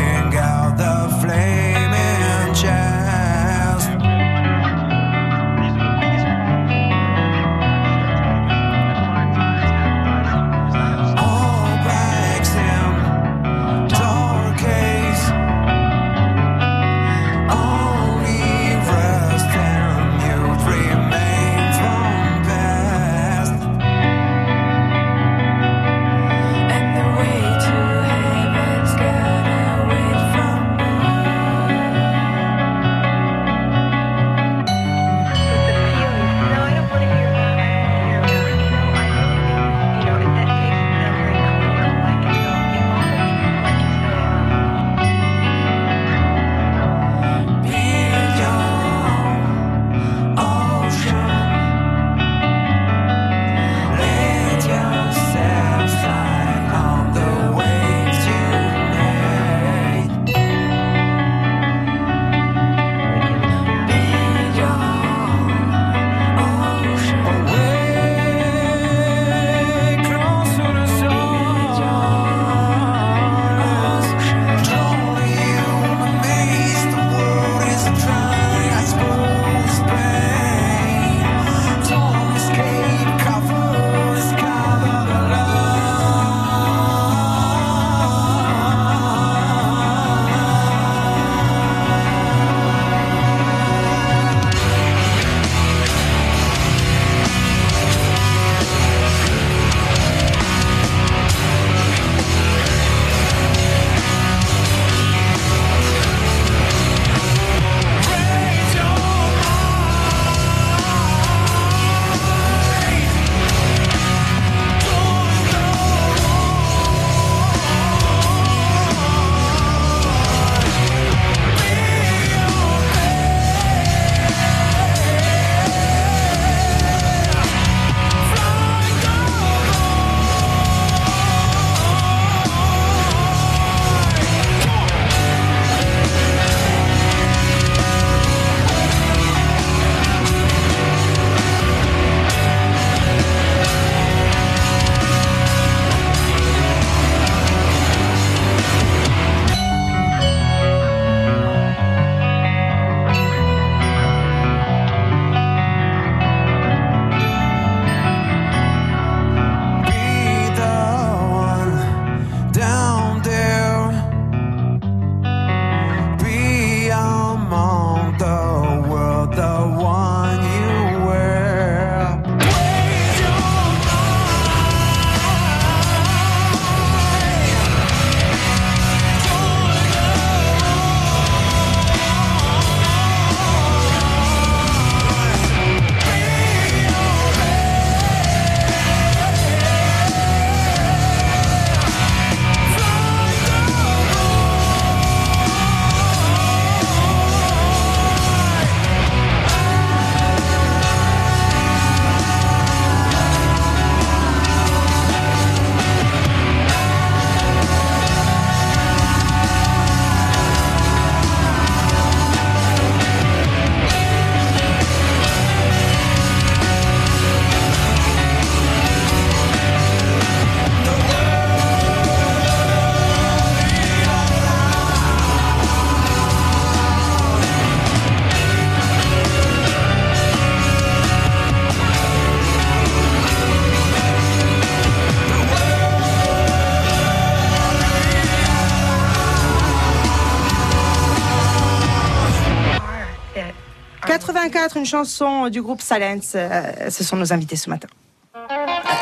[244.51, 246.33] 84, une chanson du groupe Silence.
[246.35, 247.87] Euh, ce sont nos invités ce matin.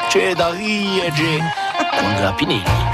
[0.09, 1.39] C'è da riege
[1.99, 2.88] con Grappinelli.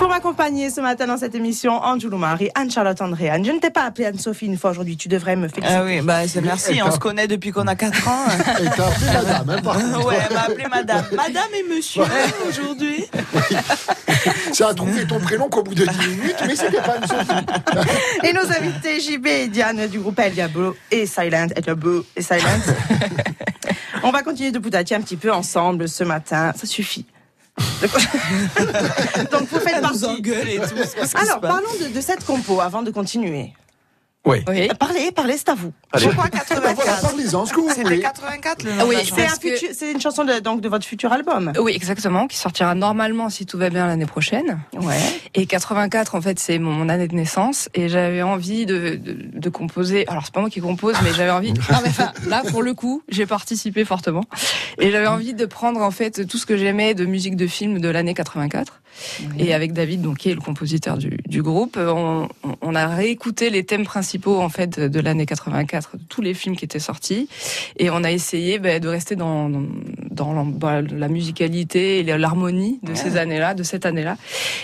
[0.00, 3.44] Pour m'accompagner ce matin dans cette émission, Angelou Marie, Anne-Charlotte Andréane.
[3.44, 5.76] Je ne t'ai pas appelée Anne-Sophie une fois aujourd'hui, tu devrais me féliciter.
[5.78, 8.24] Ah oui, bah c'est merci, on se connaît depuis qu'on a 4 ans.
[8.62, 9.76] Et t'as appelé madame, hein, par.
[10.06, 11.04] Ouais, elle m'a appelé madame.
[11.12, 12.02] Madame et monsieur
[12.48, 13.04] aujourd'hui.
[14.54, 18.24] Ça a trouvé ton prénom qu'au bout de 10 minutes, mais c'était pas une Sophie.
[18.24, 22.22] Et nos invités JB et Diane du groupe El Diablo et Silent, El Diablo et
[22.22, 22.40] Silent.
[24.02, 26.54] On va continuer de poutatier un petit peu ensemble ce matin.
[26.56, 27.04] Ça suffit.
[29.32, 30.04] Donc vous faites partie.
[30.04, 30.64] engueule et tout.
[30.68, 33.52] c'est pas ce qui se Alors parlons de, de cette compo avant de continuer.
[34.26, 34.38] Oui.
[34.48, 34.68] Oui.
[34.70, 35.72] Euh, Parlez, parlez, c'est à vous.
[35.92, 36.06] Allez.
[36.06, 36.38] Pourquoi Ben
[36.74, 38.00] voilà, 84 parlez-en, ce que vous C'était voulez.
[38.00, 40.68] 84 le nom Ah oui, de la c'est un que- une chanson de, donc de
[40.68, 41.52] votre futur album.
[41.58, 44.60] Oui, exactement, qui sortira normalement si tout va bien l'année prochaine.
[44.78, 44.98] Ouais.
[45.34, 47.70] Et 84, en fait, c'est mon, mon année de naissance.
[47.74, 50.06] Et j'avais envie de, de, de composer.
[50.08, 51.52] Alors, c'est pas moi qui compose, mais j'avais envie.
[51.70, 54.24] Non, mais enfin, là, pour le coup, j'ai participé fortement.
[54.78, 57.80] Et j'avais envie de prendre, en fait, tout ce que j'aimais de musique de film
[57.80, 58.80] de l'année 84.
[59.38, 62.86] Et avec David, donc, qui est le compositeur du, du groupe, on, on- on a
[62.88, 66.78] réécouté les thèmes principaux, en fait, de l'année 84, de tous les films qui étaient
[66.78, 67.28] sortis.
[67.76, 69.62] Et on a essayé ben, de rester dans, dans,
[70.10, 74.16] dans la, bah, la musicalité et l'harmonie de ces années-là, de cette année-là.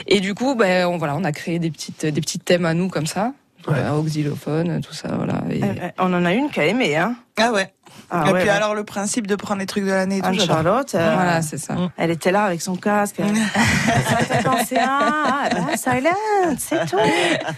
[0.07, 2.75] Et du coup, ben, on, voilà, on a créé des petites, des petits thèmes à
[2.75, 3.33] nous comme ça.
[3.67, 5.43] Voilà, au xylophone, tout ça, voilà.
[5.51, 7.17] Et- Euh, euh, on en a une qui a aimé, hein.
[7.37, 7.69] Ah ouais.
[8.11, 8.55] Ah et ouais, puis ouais.
[8.55, 10.40] alors le principe de prendre les trucs de l'année j'adore.
[10.40, 11.75] Anne-Charlotte, euh, voilà, c'est ça.
[11.97, 13.16] elle était là avec son casque.
[14.09, 16.97] Ça t'a pensé, ah, ah, bah, Silent, c'est tout.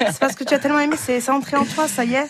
[0.06, 2.26] C'est parce que tu as tellement aimé, c'est entré en toi, ça y est.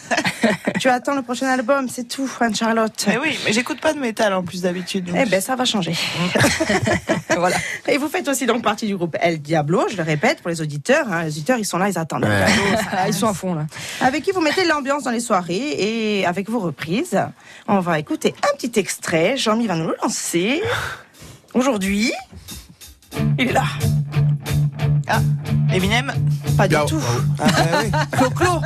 [0.81, 3.04] Tu attends le prochain album, c'est tout, Anne-Charlotte.
[3.09, 5.04] Mais oui, mais j'écoute pas de métal en plus d'habitude.
[5.07, 5.16] donc.
[5.20, 5.94] Eh ben, ça va changer.
[7.37, 7.57] voilà.
[7.87, 10.61] Et vous faites aussi donc partie du groupe El Diablo, je le répète pour les
[10.61, 11.07] auditeurs.
[11.11, 11.22] hein.
[11.24, 12.24] Les auditeurs, ils sont là, ils attendent.
[12.24, 12.44] Ouais.
[12.46, 13.66] Diablo, ça- Ah, ils sont à fond, là.
[14.00, 17.18] avec qui vous mettez l'ambiance dans les soirées et avec vos reprises.
[17.66, 19.37] On va écouter un petit extrait.
[19.37, 20.62] Jean-Mi va nous le lancer.
[21.55, 22.12] Aujourd'hui,
[23.38, 23.64] il est là.
[25.73, 26.12] Eminem
[26.57, 26.99] Pas du tout.
[26.99, 27.23] bravo.
[27.38, 27.90] Ah bah oui.
[28.12, 28.61] Clo-Clo.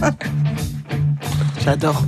[1.64, 2.02] J'adore.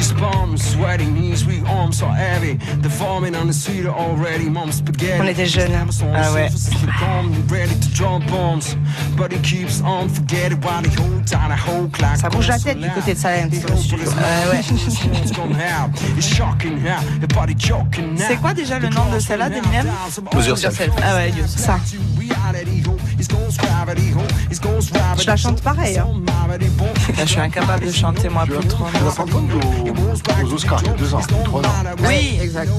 [0.00, 2.56] These palms, sweating, knees, weak arms so heavy.
[3.00, 4.48] Forming on the street already.
[4.48, 5.20] Mom's spaghetti.
[5.20, 5.74] On était jeunes.
[5.74, 5.86] hein.
[6.14, 6.48] Ah ouais.
[7.50, 8.76] Ready to jump bombs.
[9.16, 12.58] But he keeps on forgetting why the whole time, the whole clock Ça bouge la
[12.58, 13.18] tête du côté de
[17.20, 18.24] the body choking now.
[18.26, 19.86] C'est quoi déjà le nom de celle-là d'Eminem?
[21.02, 21.32] Ah ouais.
[21.46, 21.78] Ça.
[25.18, 25.98] Je la chante pareil.
[25.98, 26.06] Hein.
[27.16, 29.89] Là, je suis incapable de chanter moi plus de
[30.44, 31.64] aux Oscars il y a deux ans, trois ans.
[32.06, 32.70] Oui, exact.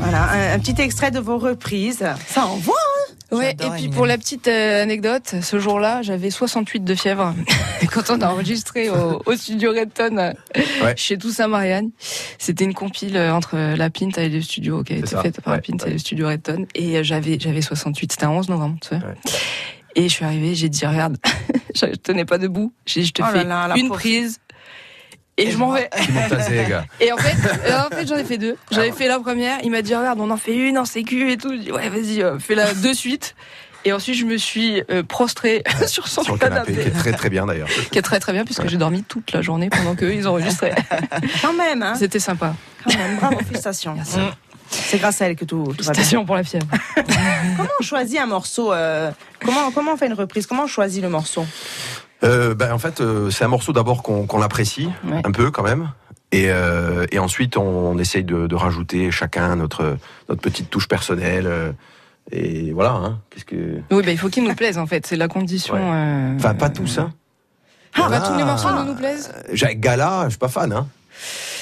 [0.00, 2.04] Voilà, un, un petit extrait de vos reprises.
[2.28, 2.93] Ça envoie, hein
[3.32, 7.34] Ouais, et puis pour la petite euh, anecdote, ce jour-là, j'avais 68 de fièvre.
[7.92, 10.34] Quand on a enregistré au, au studio Redton,
[10.82, 10.94] Ouais.
[10.96, 11.90] chez Toussaint Marianne,
[12.38, 15.54] c'était une compile euh, entre la Pinta et le studio qui a été faite par
[15.54, 15.90] la Ouais, Pinta ouais.
[15.90, 16.66] et le studio Redton.
[16.74, 18.94] Et euh, j'avais j'avais 68, c'était un 11 novembre, tu sais.
[18.96, 19.14] Ouais.
[19.96, 21.16] Et je suis arrivée, j'ai dit, regarde,
[21.74, 22.72] je tenais pas debout.
[22.84, 24.38] J'ai je te Oh fais là, la une prise.
[25.36, 25.90] Et, je m'en vais.
[25.98, 26.84] Z, gars.
[27.00, 28.56] Et en fait, euh, en fait j'en ai fait deux.
[28.70, 31.36] J'avais fait la première, il m'a dit regarde, on en fait une en sécu et
[31.36, 31.50] tout.
[31.50, 33.34] Je dis ouais, vas-y, euh, fais-la de suite.
[33.86, 37.12] Et ensuite, je me suis euh, prostrée sur son Sur canapé, canapé, qui est très
[37.12, 37.68] très bien d'ailleurs.
[37.90, 40.74] qui est très très bien puisque j'ai dormi toute la journée pendant qu'eux ils enregistraient.
[41.42, 42.54] Quand même, hein C'était sympa.
[42.84, 43.96] Quand même, bravo, félicitations.
[44.70, 46.02] C'est grâce à elle que tout, tout va bien.
[46.02, 46.66] Station pour la fièvre.
[47.56, 49.10] Comment on choisit un morceau euh,
[49.44, 50.46] comment, comment on fait une reprise?
[50.46, 51.46] Comment on choisit le morceau?
[52.22, 55.20] Euh, ben, en fait, euh, c'est un morceau d'abord qu'on qu'on apprécie Ouais.
[55.24, 55.90] un peu quand même.
[56.32, 59.96] Et, euh, et ensuite, on, essaye de, de rajouter chacun notre,
[60.28, 61.46] notre petite touche personnelle.
[61.46, 61.72] euh,
[62.32, 62.90] et voilà.
[62.92, 63.80] Hein, Qu'est-ce que...
[63.90, 65.74] Oui, bah, il faut qu'il nous plaise en fait, c'est la condition.
[65.74, 65.80] Ouais.
[65.82, 66.98] euh, Enfin, pas tous.
[66.98, 67.12] Hein.
[67.94, 68.28] Ah, bah, Ah.
[68.28, 69.30] tous les morceaux nous nous plaisent
[69.76, 70.72] Gala, je suis pas fan.
[70.72, 70.88] Hein.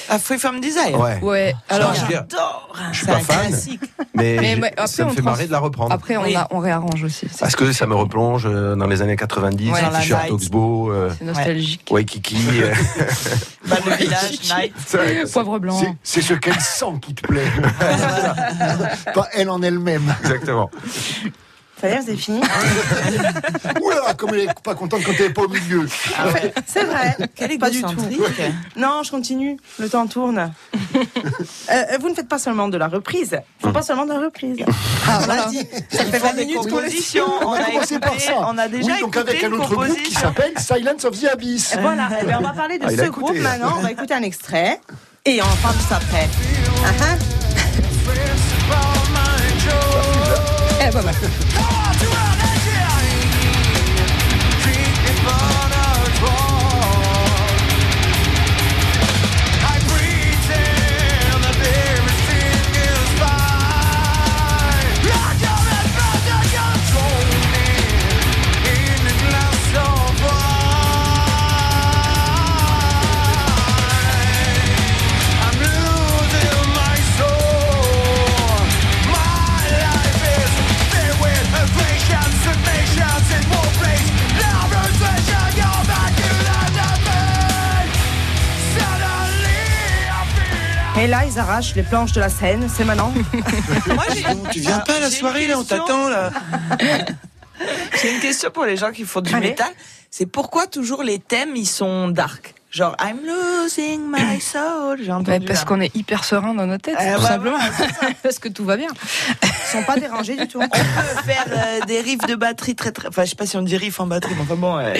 [0.09, 0.99] À Free From Desire.
[0.99, 1.19] Ouais.
[1.21, 2.73] Ouais, alors je veux dire, J'adore.
[2.91, 3.47] je suis C'est pas fan.
[3.47, 3.81] classique.
[4.15, 4.37] Mais,
[4.77, 5.91] après, ça me on fait trans- marrer de la reprendre.
[5.93, 6.35] après on, Oui.
[6.35, 7.27] a, on réarrange aussi.
[7.39, 10.29] Parce que ça me replonge euh, dans les années 90, Ouais, t-shirt.
[10.29, 11.87] Oxbow, euh, c'est nostalgique.
[11.89, 12.37] Waikiki.
[12.61, 12.73] euh,
[13.67, 15.31] Bah, le village, Night.
[15.31, 15.79] Poivre blanc.
[15.79, 17.47] C'est- C'est ce qu'elle sent qui te plaît.
[19.13, 20.13] Pas elle en elle-même.
[20.21, 20.69] Exactement.
[21.83, 22.39] Ça y est, c'est fini
[23.81, 25.85] Oula, comme elle est pas contente quand elle est pas au milieu.
[26.65, 27.17] C'est vrai.
[27.35, 27.89] Quel Pas du tout.
[28.77, 29.57] Non, je continue.
[29.79, 30.53] Le temps tourne.
[31.69, 33.37] Euh, vous ne faites pas seulement de la reprise.
[33.61, 34.63] Faut pas seulement de la reprise.
[35.09, 35.49] Ah, voilà.
[35.91, 37.25] Ça fait 20 des minutes compositions.
[37.41, 38.31] On On a écouté, par ça.
[38.47, 40.19] on a déjà oui, donc écouté avec un une autre groupe qui composition.
[40.21, 41.75] s'appelle Silence of the Abyss.
[41.81, 42.07] Voilà.
[42.21, 43.09] Eh bien, on va parler de Ah, ce écouté.
[43.09, 43.73] groupe maintenant.
[43.77, 44.79] On va écouter un extrait.
[45.25, 46.29] Et on en parle juste après.
[46.85, 47.17] Ah, ah.
[50.85, 52.32] Eh, pas mal.
[91.43, 92.69] Arrachent les planches de la scène.
[92.73, 93.11] C'est maintenant.
[93.87, 94.05] Moi,
[94.53, 96.31] Tu viens pas à la soirée là, on t'attend là.
[98.01, 99.49] J'ai une question pour les gens qui font du Allez.
[99.49, 99.67] métal.
[100.09, 102.55] C'est pourquoi toujours les thèmes ils sont dark?
[102.73, 104.99] Genre I'm losing my soul.
[105.27, 107.57] Ouais, parce qu'on est hyper serein dans notre tête, Eh, tout simplement.
[108.23, 108.87] parce que tout va bien.
[109.43, 110.59] Ils sont pas dérangés du tout.
[110.63, 110.77] On peut
[111.23, 113.09] faire euh, des riffs de batterie très très.
[113.09, 114.91] Enfin, je sais pas si on dit riff en batterie, mais enfin bon, euh,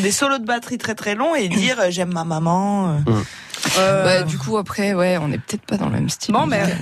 [0.00, 2.98] des solos de batterie très très longs et dire euh, j'aime ma maman.
[3.08, 3.12] euh.
[3.78, 6.34] Euh, Bah, du coup, après, ouais, on est peut-être pas dans le même style.
[6.34, 6.72] Bon, mais avez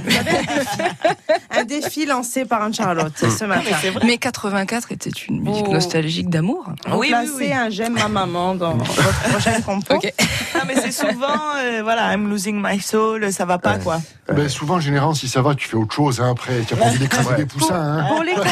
[1.51, 3.71] un défi, un lancé par Anne-Charlotte ce matin.
[4.03, 5.73] Mais 84 était une musique Oh.
[5.73, 6.65] nostalgique d'amour.
[6.89, 7.53] Oui, oui, placez oui.
[7.53, 9.95] un j'aime ma maman dans votre prochaine compo.
[9.97, 10.13] Ok.
[10.55, 13.83] Non, mais c'est souvent, euh, voilà, I'm losing my soul, ça va pas Ouais.
[13.83, 14.01] quoi.
[14.33, 16.61] Ben, souvent, en général, si ça va, tu fais autre chose hein, après.
[16.67, 17.75] Tu as pas envie d'écraser des poussins.
[18.01, 18.07] Hein.
[18.09, 18.45] Pour les, com-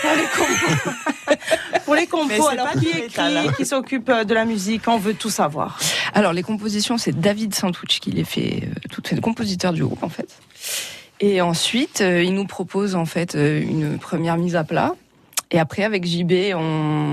[0.00, 1.36] pour les compos,
[1.84, 3.52] pour les compos c'est alors pas qui écrit, hein.
[3.56, 5.78] qui s'occupe euh, de la musique, on veut tout savoir.
[6.14, 10.02] Alors, les compositions, c'est David Santucci qui les fait, euh, toutes les compositeurs du groupe,
[10.02, 10.28] en fait.
[11.20, 14.94] Et ensuite, euh, il nous propose, en fait, une première mise à plat.
[15.52, 16.58] Et après, avec JB, on,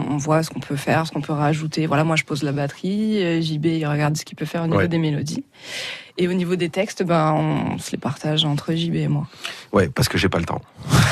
[0.09, 1.85] on voit ce qu'on peut faire, ce qu'on peut rajouter.
[1.85, 3.23] Voilà, moi, je pose la batterie.
[3.23, 4.87] euh, JB, il regarde ce qu'il peut faire au niveau Ouais.
[4.87, 5.43] des mélodies.
[6.17, 9.27] Et au niveau des textes, ben, on se les partage entre JB et moi.
[9.71, 10.61] Ouais, parce que j'ai pas le temps.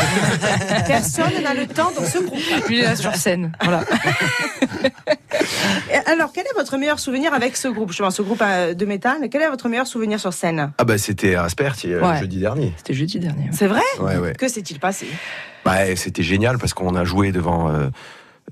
[0.88, 2.40] Personne n'a le temps dans ce groupe.
[2.70, 3.52] Il est là sur scène.
[3.64, 3.84] Voilà.
[6.08, 9.18] Alors, quel est votre meilleur souvenir avec ce groupe Justement, ce groupe euh, de métal,
[9.32, 10.72] quel est votre meilleur souvenir sur scène?
[10.78, 12.20] Ah bah c'était à Asperti euh, Ouais.
[12.20, 12.74] jeudi dernier.
[12.78, 13.50] C'était jeudi dernier.
[13.52, 13.82] C'est vrai?
[14.00, 14.34] Ouais, ouais.
[14.34, 15.08] Que s'est-il passé?
[15.66, 17.70] Bah, c'était génial parce qu'on a joué devant.
[17.70, 17.88] euh,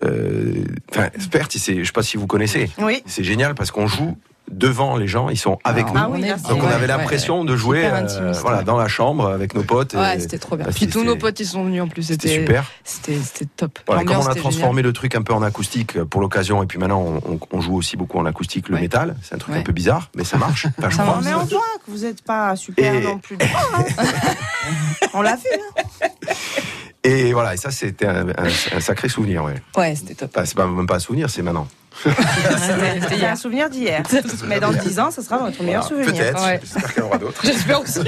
[0.03, 2.69] euh, Enfin, Asperti, c'est, je sais pas si vous connaissez.
[2.79, 3.01] Oui.
[3.05, 4.17] C'est génial parce qu'on joue
[4.51, 5.99] devant les gens, ils sont avec Ah, nous.
[5.99, 6.21] Ah oui.
[6.49, 9.93] Donc on avait ouais, l'impression de jouer euh, voilà, dans la chambre avec nos potes.
[9.93, 10.65] Ouais, et c'était trop bien.
[10.65, 12.03] bah, Puis tous nos potes, ils sont venus en plus.
[12.03, 12.65] C'était super.
[12.83, 13.79] C'était c'était top.
[13.87, 16.77] Voilà, comme on a transformé le truc un peu en acoustique pour l'occasion, et puis
[16.79, 18.81] maintenant on, on- on joue aussi beaucoup en acoustique le Ouais.
[18.81, 19.15] métal.
[19.21, 19.59] C'est un truc Ouais.
[19.61, 20.67] un peu bizarre, mais ça marche.
[20.79, 21.25] Enfin, Ça marche.
[21.25, 23.37] Mais on voit que vous n'êtes pas super Et- non plus.
[25.13, 25.41] on l'a vu.
[27.03, 28.33] Et voilà, et ça c'était un, un-
[28.75, 29.43] un sacré souvenir.
[29.43, 29.55] Ouais.
[29.77, 30.31] Ouais, c'était top.
[30.35, 31.67] Enfin, c'est pas même pas un souvenir, c'est maintenant.
[32.03, 34.03] C'est un souvenir d'hier.
[34.47, 36.03] Mais dans 10 ans, ce sera votre meilleur Voilà.
[36.03, 36.23] souvenir.
[36.23, 36.43] Peut-être.
[36.45, 36.59] Ouais.
[36.61, 37.41] J'espère qu'il y en aura d'autres.
[37.43, 37.99] J'espère aussi.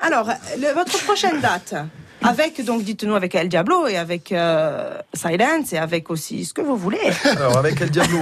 [0.00, 1.74] Alors, le- votre prochaine date
[2.22, 6.62] avec, donc, dites-nous, avec El Diablo et avec euh, Silence et avec aussi ce que
[6.62, 6.98] vous voulez.
[7.36, 8.18] Alors avec El Diablo,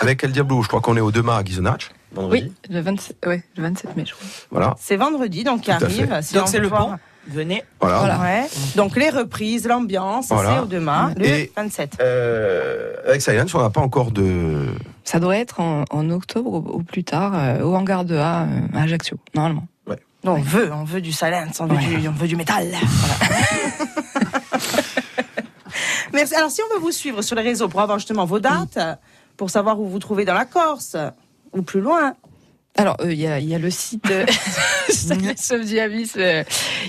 [0.00, 2.44] avec El Diablo, je crois qu'on est au 2 mars à Gizonach, vendredi.
[2.46, 4.26] Oui, le 27, ouais, le 27 mai, je crois.
[4.50, 6.18] Voilà, C'est vendredi, donc, qui arrive.
[6.22, 6.96] Si Donc on c'est le voir- pont.
[7.26, 7.62] Venez.
[7.80, 7.98] voilà.
[7.98, 8.20] Voilà.
[8.20, 8.46] Ouais.
[8.76, 10.56] Donc, les reprises, l'ambiance, Voilà.
[10.56, 11.96] c'est au demain, le Et- 27.
[12.00, 14.66] Euh, avec Silence, on n'a pas encore de.
[15.04, 18.46] Ça doit être en, en octobre au plus tard, euh, au hangar de A, euh,
[18.74, 19.66] à Ajaccio, normalement.
[20.24, 21.98] Non, on veut, on veut du Silence, on veut, Ouais.
[22.00, 22.66] du, on veut du métal.
[22.72, 23.36] Voilà.
[26.12, 26.34] Merci.
[26.34, 28.78] Alors, si on veut vous suivre sur les réseaux pour avoir justement vos dates,
[29.36, 30.96] pour savoir où vous trouvez dans la Corse
[31.52, 32.14] ou plus loin,
[32.76, 36.42] Alors, euh, il y, a, il y a le site euh, of the Abyss, euh,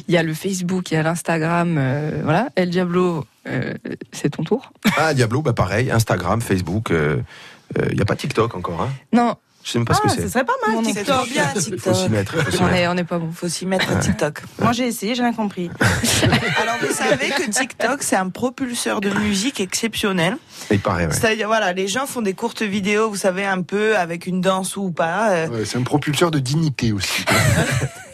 [0.08, 2.50] il y a le Facebook, il y a l'Instagram, euh, voilà.
[2.56, 3.76] El Diablo, euh,
[4.12, 4.71] c'est ton tour.
[4.98, 6.91] Ah, Diablo, bah pareil, Instagram, Facebook.
[6.91, 8.82] Il n'y a pas TikTok encore.
[8.82, 8.89] Hein?
[9.12, 10.30] Non, Je sais même pas ce ah, que ce c'est.
[10.30, 11.28] serait pas mal, TikTok.
[11.30, 12.10] bien Il faut s'y TikTok.
[12.12, 12.38] mettre.
[12.43, 12.75] faut s'y on mettre.
[12.78, 13.32] est, on est pas bon.
[13.32, 14.43] Faut s'y mettre à TikTok.
[14.60, 15.71] Moi, j'ai essayé, j'ai rien compris.
[16.62, 20.38] Alors vous savez que TikTok c'est un propulseur de musique exceptionnel.
[20.69, 21.13] Il paraît, ouais.
[21.13, 24.78] C'est-à-dire voilà, les gens font des courtes vidéos, vous savez un peu avec une danse
[24.78, 25.32] ou pas.
[25.32, 25.47] euh.
[25.47, 27.25] Ouais, c'est un propulseur de dignité aussi.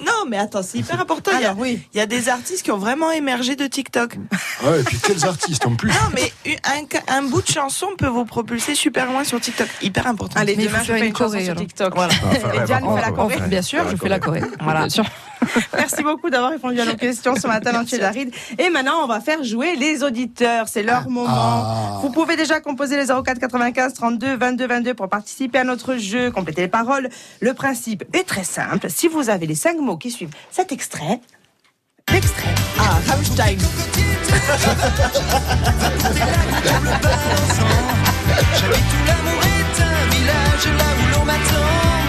[0.03, 1.31] Non, mais attends, c'est hyper important.
[1.35, 1.79] Il y, a, Alors, oui.
[1.93, 4.15] il y a des artistes qui ont vraiment émergé de TikTok.
[4.63, 5.89] Ouais, et puis quels artistes en plus.
[5.89, 6.31] Non, mais
[6.63, 9.67] un, un bout de chanson peut vous propulser super loin sur TikTok.
[9.81, 10.39] Hyper important.
[10.39, 11.55] Allez, Mais demain, je fais une une chanson sur.
[11.55, 11.95] TikTok.
[11.95, 12.13] Voilà.
[12.23, 13.47] Enfin, Et Diane fait la ouais.
[13.47, 14.41] Bien sûr, je fais la choré.
[14.61, 14.81] Voilà.
[14.81, 15.05] Bien sûr.
[15.73, 18.31] Merci beaucoup d'avoir répondu à nos questions ce matin dans Daride.
[18.59, 20.67] Et maintenant, on va faire jouer les auditeurs.
[20.67, 21.27] C'est leur moment.
[21.29, 21.99] Ah.
[22.01, 26.31] Vous pouvez déjà composer les 04 95 32 22 22 pour participer à notre jeu,
[26.31, 27.09] compléter les paroles.
[27.39, 28.87] Le principe est très simple.
[28.89, 31.19] Si vous avez les cinq mots qui suivent cet extrait,
[32.11, 32.55] l'extrait.
[32.79, 33.57] Ah, Rammstein.
[40.61, 42.00] village, là où l'on m'attend.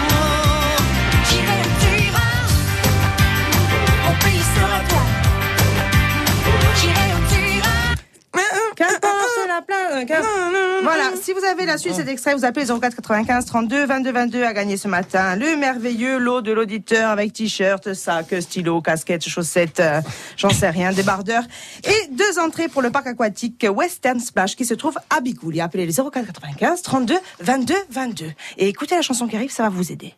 [10.83, 14.11] Voilà, si vous avez la suite de cet extrait, vous appelez 04 95 32 22
[14.11, 15.35] 22 à gagner ce matin.
[15.35, 20.01] Le merveilleux lot de l'auditeur avec t-shirt, sac, stylo, casquette, chaussettes, euh,
[20.35, 21.43] j'en sais rien, débardeur
[21.83, 25.61] et deux entrées pour le parc aquatique Western Splash qui se trouve à Bigouli.
[25.61, 28.25] Appelez le 04 95 32 22 22
[28.57, 30.13] et écoutez la chanson qui arrive, ça va vous aider.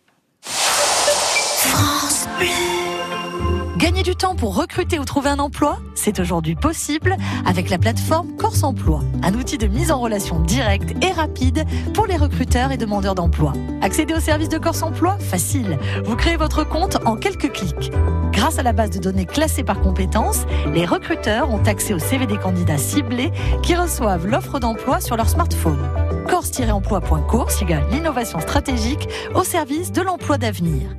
[3.85, 8.35] Gagner du temps pour recruter ou trouver un emploi, c'est aujourd'hui possible avec la plateforme
[8.35, 12.77] Corse Emploi, un outil de mise en relation directe et rapide pour les recruteurs et
[12.77, 13.53] demandeurs d'emploi.
[13.83, 15.77] Accéder au service de Corse Emploi Facile.
[16.03, 17.91] Vous créez votre compte en quelques clics.
[18.31, 22.25] Grâce à la base de données classée par compétences, les recruteurs ont accès au CV
[22.25, 25.91] des candidats ciblés qui reçoivent l'offre d'emploi sur leur smartphone.
[26.27, 30.89] Corse-emploi.course l'innovation stratégique au service de l'emploi d'avenir.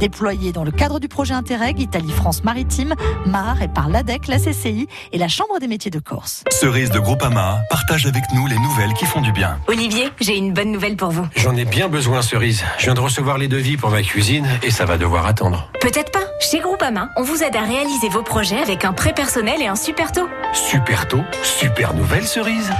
[0.00, 2.94] Déployé dans le cadre du projet Interreg Italie-France Maritime,
[3.26, 6.42] MAR et par l'ADEC, la CCI et la Chambre des métiers de Corse.
[6.50, 9.58] Cerise de Groupama partage avec nous les nouvelles qui font du bien.
[9.68, 11.26] Olivier, j'ai une bonne nouvelle pour vous.
[11.36, 12.64] J'en ai bien besoin, Cerise.
[12.78, 15.70] Je viens de recevoir les devis pour ma cuisine et ça va devoir attendre.
[15.82, 16.24] Peut-être pas.
[16.40, 19.76] Chez Groupama, on vous aide à réaliser vos projets avec un prêt personnel et un
[19.76, 20.30] super taux.
[20.54, 22.70] Super tôt, super nouvelle, Cerise.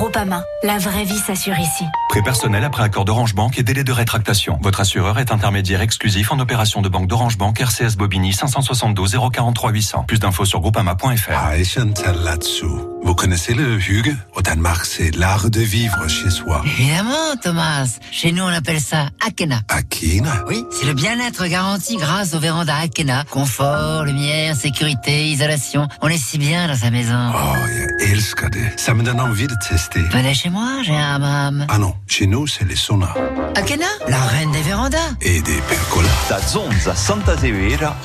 [0.00, 1.84] Groupama, la vraie vie s'assure ici.
[2.08, 4.58] Prêt personnel après accord d'Orange Bank et délai de rétractation.
[4.62, 9.70] Votre assureur est intermédiaire exclusif en opération de banque d'Orange Bank RCS Bobigny 572 043
[9.70, 10.04] 800.
[10.08, 11.32] Plus d'infos sur groupama.fr.
[11.36, 12.88] Ah, et Chantal là-dessous.
[13.02, 14.16] Vous connaissez le Hugues?
[14.34, 16.62] Au Danemark, c'est l'art de vivre chez soi.
[16.64, 17.98] Évidemment, Thomas.
[18.10, 19.60] Chez nous, on appelle ça Akena.
[19.68, 23.24] Akina Oui, c'est le bien-être garanti grâce aux vérandas Akena.
[23.30, 25.88] Confort, lumière, sécurité, isolation.
[26.00, 27.32] On est si bien dans sa maison.
[27.34, 28.78] Oh, jag älskar det.
[28.78, 29.89] Ça me donne envie de tester.
[29.94, 31.66] Venez chez moi, j'ai un hammam.
[31.68, 33.14] Ah non, chez nous, c'est les saunas.
[33.56, 34.98] Akena, la reine des vérandas.
[35.20, 36.08] Et des percolas.
[36.28, 37.96] Da Zonza Santa Severa,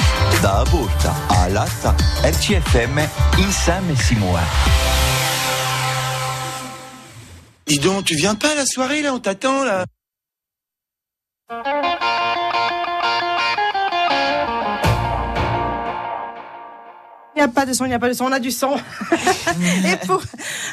[0.41, 2.99] da Aborta a Latta, RCFM
[3.37, 4.39] insieme si muove.
[7.67, 9.85] Dis donc, tu viens pas à la soirée là, on t'attend là.
[17.35, 18.49] Il n'y a pas de son, il n'y a pas de son, on a du
[18.49, 18.75] son.
[19.11, 20.23] Et pour...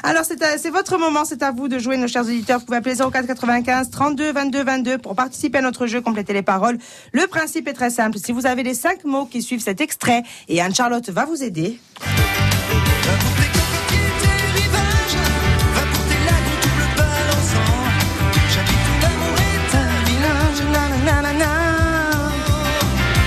[0.05, 2.61] Alors, c'est votre moment, c'est à vous de jouer, nos chers auditeurs.
[2.61, 6.43] Vous pouvez appeler 04 95 32 22 22 pour participer à notre jeu, compléter les
[6.43, 6.79] paroles.
[7.13, 8.17] Le principe est très simple.
[8.19, 11.81] Si vous avez les cinq mots qui suivent cet extrait, et Anne-Charlotte va vous aider.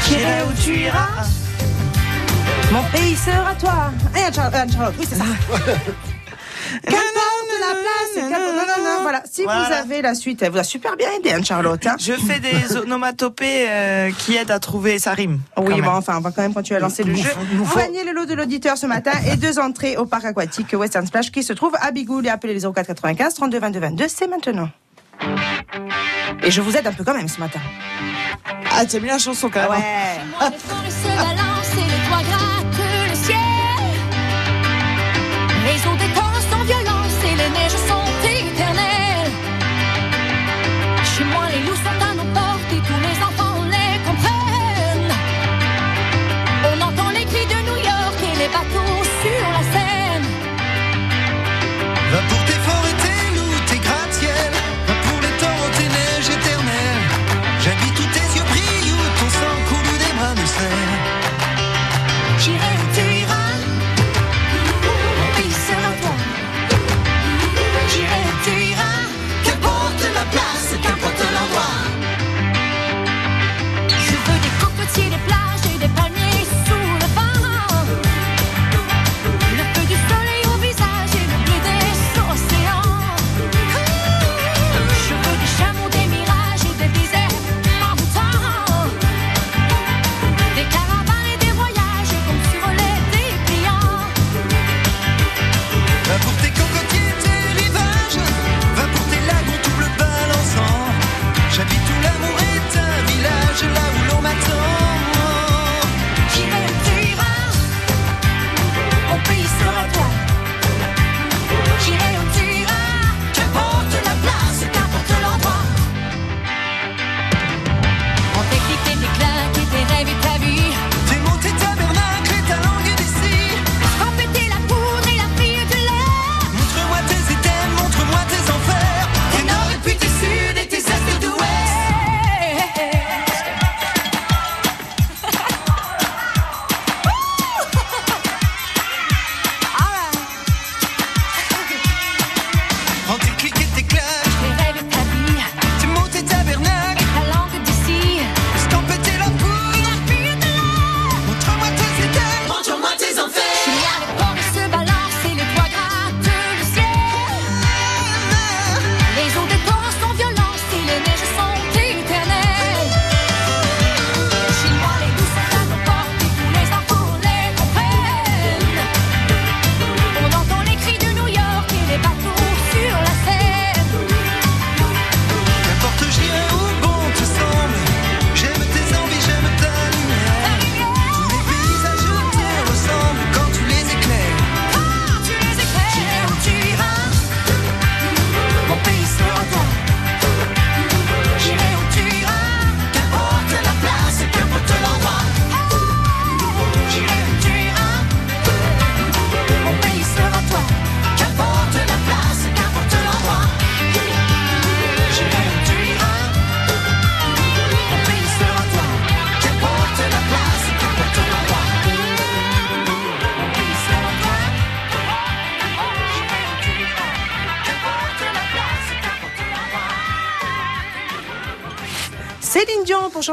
[0.07, 1.34] J'irai où tu iras.
[2.76, 3.91] Mon pays sera toi.
[4.17, 5.23] Et Anne-Charlotte, Anne-Charlotte, oui, c'est ça.
[6.84, 9.21] Qu'importe la place, non, non, non, voilà.
[9.32, 11.86] Si vous avez la suite, elle vous a super bien aidé, Anne-Charlotte.
[11.88, 11.95] hein.
[11.99, 15.39] Je fais des onomatopées euh, qui aident à trouver sa rime.
[15.57, 17.30] Oui, bon, enfin, on va quand même continuer à lancer le jeu.
[17.53, 20.73] Vous faut- gagnez le lot de l'auditeur ce matin et deux entrées au parc aquatique
[20.73, 24.05] Western Splash qui se trouve à Bigoul et appelez les 04 95 32 22 22,
[24.09, 24.69] c'est maintenant.
[26.43, 27.59] Et je vous aide un peu quand même ce matin.
[28.78, 29.82] Ah, tu as mis la chanson quand même.
[30.41, 30.49] hein.
[30.49, 30.51] Ouais.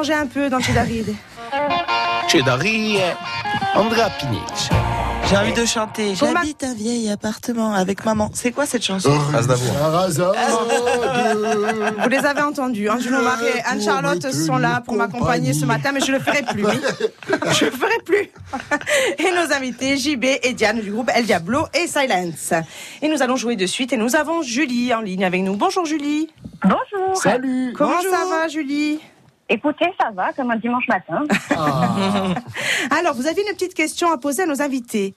[0.03, 1.15] Changer un peu dans Chedaride.
[2.29, 2.99] Cedari,
[3.77, 4.71] Andrea Pinic.
[5.31, 6.17] J'ai envie de chanter.
[6.17, 8.29] J'habite un vieil appartement avec maman.
[8.35, 9.13] C'est quoi cette chanson?
[9.33, 10.35] Aznavour.
[12.03, 12.89] Vous les avez entendus.
[12.89, 12.99] Hein.
[13.01, 16.65] Jules Marie et Anne-Charlotte sont là pour m'accompagner ce matin, mais je le ferai plus.
[16.67, 16.81] oui.
[17.53, 18.31] Je le ferai plus.
[19.19, 22.53] Et nos invités, JB et Diane du groupe El Diablo et Silence.
[23.03, 25.55] Et nous allons jouer de suite et nous avons Julie en ligne avec nous.
[25.57, 26.29] Bonjour Julie.
[26.65, 27.17] Bonjour.
[27.17, 27.73] Salut.
[27.77, 28.99] Comment ça va Julie?
[29.53, 31.25] Écoutez, ça va, comme un dimanche matin.
[32.91, 35.15] Alors, vous avez une petite question à poser à nos invités.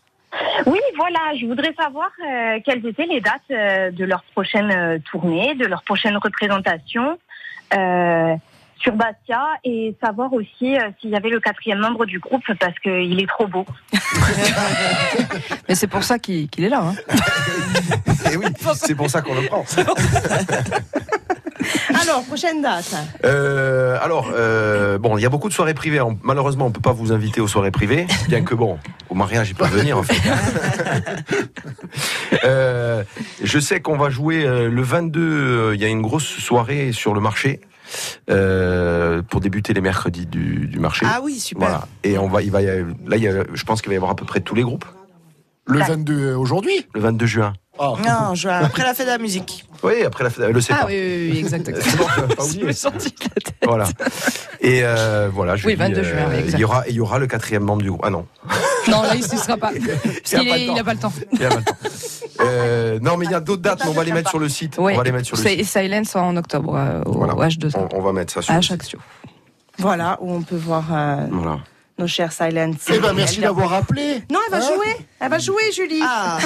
[0.66, 5.00] Oui, voilà, je voudrais savoir euh, quelles étaient les dates euh, de leur prochaine euh,
[5.10, 7.18] tournée, de leur prochaine représentation
[8.80, 12.78] sur Bastia et savoir aussi euh, s'il y avait le quatrième membre du groupe parce
[12.80, 13.66] qu'il est trop beau.
[15.70, 16.82] Mais c'est pour ça qu'il qu'il est là.
[16.84, 16.96] hein.
[18.32, 18.46] Et oui,
[18.76, 19.64] c'est pour ça qu'on le prend.
[22.02, 22.94] Alors, prochaine date.
[23.24, 26.00] Euh, alors, euh, bon, il y a beaucoup de soirées privées.
[26.02, 28.78] On- Malheureusement, on peut pas vous inviter aux soirées privées, bien que bon,
[29.10, 30.22] au mariage, il peut venir en fait.
[32.44, 33.04] Euh,
[33.44, 35.22] je sais qu'on va jouer euh, le 22.
[35.22, 37.62] euh, Il y a une grosse soirée sur le marché.
[38.30, 41.06] Euh, pour débuter les mercredis du, du marché.
[41.10, 41.68] Ah oui, super.
[41.68, 41.88] Voilà.
[42.04, 43.94] Et on va, il va, y a- là, il y a- je pense qu'il va
[43.94, 44.86] y avoir à peu près tous les groupes.
[45.68, 46.86] Le 22 aujourd'hui?
[46.94, 47.54] Le 22 juin.
[47.80, 47.94] Ah.
[48.06, 49.66] Non, je, après la fête de la musique.
[49.84, 50.84] Oui, après la fête, le septembre.
[50.86, 51.78] Ah oui, oui, oui, exactement.
[52.38, 52.44] Pas.
[52.54, 53.56] Je me sentis de la tête.
[53.66, 53.86] Voilà.
[54.62, 56.60] Et euh, voilà, je Oui, dis, 22 juin, oui, il exact.
[56.60, 58.02] y aura, il y aura le quatrième membre du groupe.
[58.06, 58.26] Ah non.
[58.88, 59.72] Non, là, il ne sera pas.
[59.72, 59.78] Parce
[60.32, 60.72] Il a qu'il pas est- le temps.
[60.72, 61.74] il n'a pas le temps.
[62.42, 64.50] Euh, non, mais il y a d'autres dates, mais on va les mettre sur le
[64.50, 64.76] site.
[64.78, 64.94] Oui.
[64.94, 65.66] On va les mettre sur le site.
[65.66, 67.34] Silence en octobre euh, au Voilà.
[67.34, 67.72] H2.
[67.78, 68.72] On, on va mettre ça sur À le site.
[68.74, 69.00] Ajaccio.
[69.78, 71.60] Voilà, où on peut voir euh, Voilà.
[71.98, 72.76] nos chers Silence.
[72.94, 74.24] Eh ben, merci d'avoir appelé.
[74.32, 74.96] Non, elle va Hein jouer.
[75.20, 76.02] Elle va jouer, Julie.
[76.04, 76.38] Ah,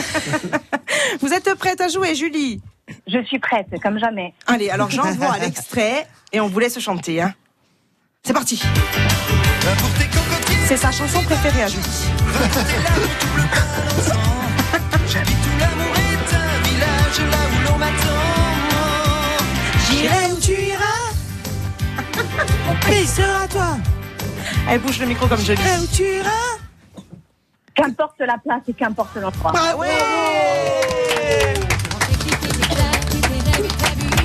[1.22, 2.62] Vous êtes prête à jouer, Julie?
[3.08, 4.34] Je suis prête, comme jamais.
[4.48, 7.22] Allez, alors j'envoie l'extrait et on vous laisse chanter.
[7.22, 7.34] Hein.
[8.24, 8.62] C'est parti.
[10.66, 12.10] C'est sa chanson préférée à Julie.
[22.68, 23.78] Mon pays sera toi.
[24.70, 25.60] Elle bouge le micro comme Julie.
[25.82, 26.30] Où tu iras
[27.76, 29.54] Qu'importe la place et qu'importe l'endroit.
[29.56, 29.88] Ah ouais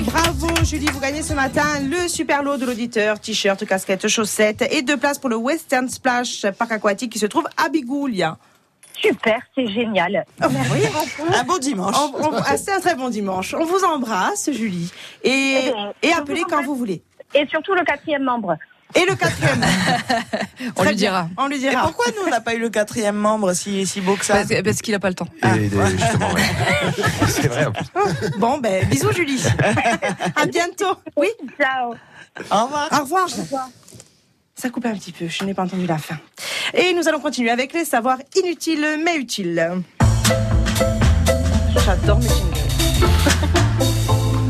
[0.05, 4.81] Bravo Julie, vous gagnez ce matin le super lot de l'auditeur, t-shirt, casquette, chaussettes et
[4.81, 8.37] deux places pour le Western Splash Parc Aquatique qui se trouve à Bigoulia.
[9.01, 10.25] Super, c'est génial.
[10.41, 10.79] Oh, oui.
[11.35, 11.95] Un bon dimanche.
[11.97, 13.53] On- on- ah, c'est un très bon dimanche.
[13.53, 14.89] On vous embrasse Julie
[15.23, 17.03] et, et appelez quand vous voulez.
[17.35, 18.57] Et surtout le quatrième membre.
[18.95, 19.61] Et le quatrième.
[20.77, 21.09] On Très lui bien.
[21.09, 21.29] dira.
[21.37, 21.81] On lui Et dira.
[21.83, 24.61] pourquoi nous, on n'a pas eu le quatrième membre si, si beau que ça Parce,
[24.63, 25.27] parce qu'il n'a pas le temps.
[25.41, 25.57] Ah.
[25.57, 26.41] Et, justement, ouais.
[27.27, 27.65] C'est vrai.
[28.37, 29.43] Bon, ben, bisous Julie.
[30.35, 30.95] à bientôt.
[31.17, 31.27] Oui.
[31.59, 31.93] Ciao.
[32.51, 32.89] Au revoir.
[32.93, 33.27] Au revoir.
[34.55, 36.17] Ça coupe un petit peu, je n'ai pas entendu la fin.
[36.73, 39.81] Et nous allons continuer avec les savoirs inutiles mais utiles.
[41.83, 42.64] J'adore mes jingles.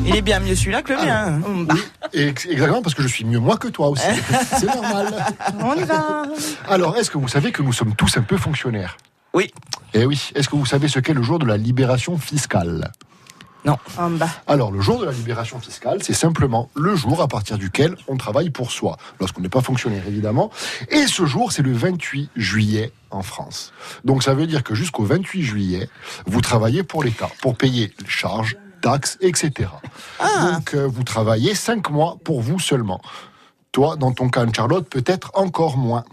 [0.05, 1.41] Il est bien mieux celui-là que le mien.
[1.45, 1.75] Hum, bah,
[2.13, 4.05] exactement parce que je suis mieux moi que toi aussi.
[4.59, 5.13] C'est normal.
[5.59, 6.23] on y va.
[6.69, 8.97] Alors, est-ce que vous savez que nous sommes tous un peu fonctionnaires?
[9.33, 9.51] Oui.
[9.93, 10.31] Eh oui.
[10.35, 12.91] Est-ce que vous savez ce qu'est le jour de la libération fiscale?
[13.97, 14.29] Hum, bah.
[14.45, 18.15] Alors, le jour de la libération fiscale, c'est simplement le jour à partir duquel on
[18.15, 20.51] travaille pour soi, lorsqu'on n'est pas fonctionnaire évidemment.
[20.89, 23.73] Et ce jour, c'est le 28 juillet en France.
[24.03, 25.89] Donc, ça veut dire que jusqu'au 28 juillet,
[26.27, 29.69] vous travaillez pour l'État, pour payer les charges, taxes, etc.
[30.19, 33.01] Donc, euh, vous travaillez cinq mois pour vous seulement.
[33.71, 36.05] Toi, dans ton cas, Charlotte, peut-être encore moins.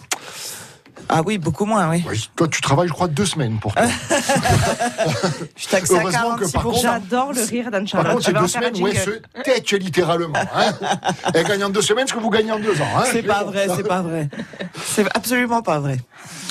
[1.14, 2.02] Ah oui, beaucoup moins, oui.
[2.36, 3.82] Toi, tu travailles, je crois, deux semaines pour toi.
[5.56, 6.52] Je taxe à Heureusement que 46%.
[6.52, 8.12] par contre- J'adore le rire d'Anne Par Charlotte.
[8.12, 9.20] contre, Je c'est deux semaines où elle jingle.
[9.36, 10.38] se tête littéralement.
[10.54, 10.72] Hein
[11.34, 12.88] elle gagne en deux semaines ce que vous gagnez en deux ans.
[12.96, 14.28] Hein C'est pas vrai, c'est pas vrai.
[14.84, 15.98] C'est absolument pas vrai.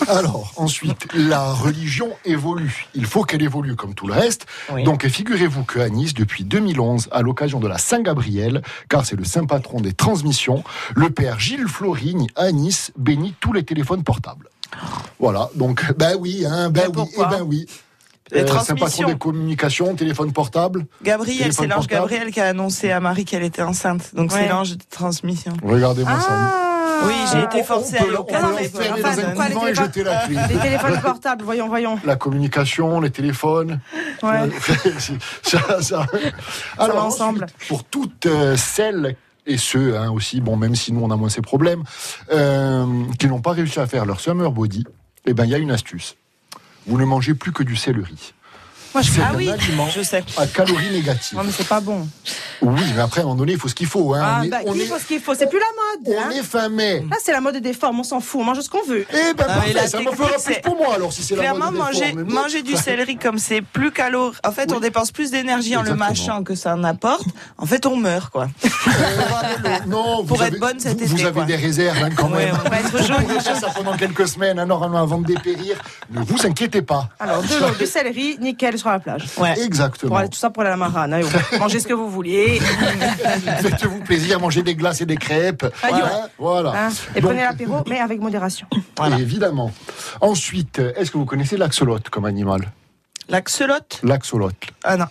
[0.08, 2.88] Alors, ensuite, la religion évolue.
[2.96, 4.46] Il faut qu'elle évolue comme tout le reste.
[4.72, 4.84] Oui.
[4.84, 9.46] Donc, figurez-vous qu'à Nice, depuis 2011, à l'occasion de la Saint-Gabriel, car c'est le saint
[9.46, 10.64] patron des transmissions,
[10.96, 14.50] le père Gilles Florigne, à Nice, bénit tous les téléphones portables.
[15.20, 17.66] Voilà, donc, ben oui, hein, ben Mais oui, pourquoi eh ben oui.
[18.34, 19.08] Les patron transmissions.
[19.10, 20.86] des communications, téléphone portable.
[21.04, 21.88] Gabriel, c'est l'ange.
[21.88, 24.16] Gabriel qui a annoncé à Marie qu'elle était enceinte.
[24.16, 24.44] Donc Ouais.
[24.44, 25.52] c'est l'ange de transmission.
[25.62, 26.28] Regardez-moi ça.
[26.32, 26.68] Ah.
[27.08, 28.54] Oui, j'ai été forcée on à peut- aller au on peut Canada.
[28.54, 30.36] enferrer enfin, dans un quoi, les et téléphones- jeter la clé.
[30.50, 32.00] Les téléphones portables, voyons, voyons.
[32.06, 33.80] La communication, les téléphones.
[34.24, 34.50] Ouais.
[35.44, 36.06] ça, ça-
[36.78, 37.46] va ensemble.
[37.46, 41.16] ensuite, Pour toutes euh, celles et ceux hein, aussi, bon, même si nous on a
[41.16, 41.84] moins ces problèmes,
[42.32, 44.86] euh, qui n'ont pas réussi à faire leur summer body,
[45.26, 46.16] eh ben il y a une astuce.
[46.88, 48.34] Vous ne mangez plus que du céleri.
[48.94, 50.24] Moi, je c'est fais- un Ah oui, aliment je sais.
[50.38, 51.38] à calories négatives.
[51.38, 52.08] Non, mais c'est pas bon.
[52.62, 54.14] Oui, mais après, à un moment donné, il faut ce qu'il faut.
[54.14, 54.22] Hein.
[54.24, 55.34] Ah, on est, bah, on il est- faut ce qu'il faut.
[55.34, 55.66] C'est plus la
[56.10, 56.16] mode.
[56.18, 56.32] on hein.
[56.38, 57.06] est fin mai.
[57.10, 58.00] Là, c'est la mode des formes.
[58.02, 58.42] On s'en fout.
[58.42, 59.06] On mange ce qu'on veut.
[59.10, 61.36] Eh ben, Ah, parfait, mais la ça me fera plus pour moi, alors, si c'est
[61.36, 62.24] la Clairement, mode des manger, formes.
[62.34, 64.38] manger du céleri comme c'est plus calorique.
[64.46, 67.26] En fait, on dépense plus d'énergie en le mâchant que ça en apporte.
[67.58, 68.48] En fait, on meurt, quoi.
[69.88, 72.56] Non, Pour être bonne cet vous, vous été, avez des réserves hein, quand même.
[72.66, 75.78] on va être ça pendant quelques semaines, hein, normalement, avant de dépérir.
[76.12, 77.10] Ne vous inquiétez pas.
[77.20, 79.26] Alors, de l'eau, du céleri, nickel sur la plage.
[79.64, 80.10] Exactement.
[80.10, 81.14] Pour aller- tout ça pour aller à la marane.
[81.14, 81.26] Allez,
[81.60, 82.60] mangez ce que vous voulez.
[83.62, 85.66] Faites-vous plaisir, mangez des glaces et des crêpes.
[85.84, 86.00] Hein, ouais.
[86.38, 86.88] voilà.
[86.88, 88.68] Hein, et Donc, prenez l'apéro, mais avec modération.
[89.20, 89.72] Évidemment.
[90.20, 92.62] Ensuite, est-ce que vous connaissez l'axolote comme animal?
[93.32, 94.56] L'axolote L'axolote.
[94.84, 95.06] Ah non.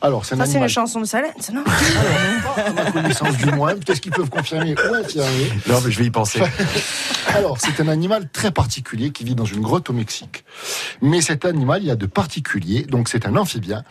[0.00, 0.68] Alors, c'est un Ça, c'est animal.
[0.68, 1.62] une chanson de Salence, non
[2.56, 4.74] à ma connaissance du moins, peut-être qu'ils peuvent confirmer.
[5.68, 6.40] Non, mais je vais y penser.
[7.28, 10.44] Alors, c'est un animal très particulier qui vit dans une grotte au Mexique.
[11.02, 13.84] Mais cet animal, il y a de particuliers, donc c'est un amphibien.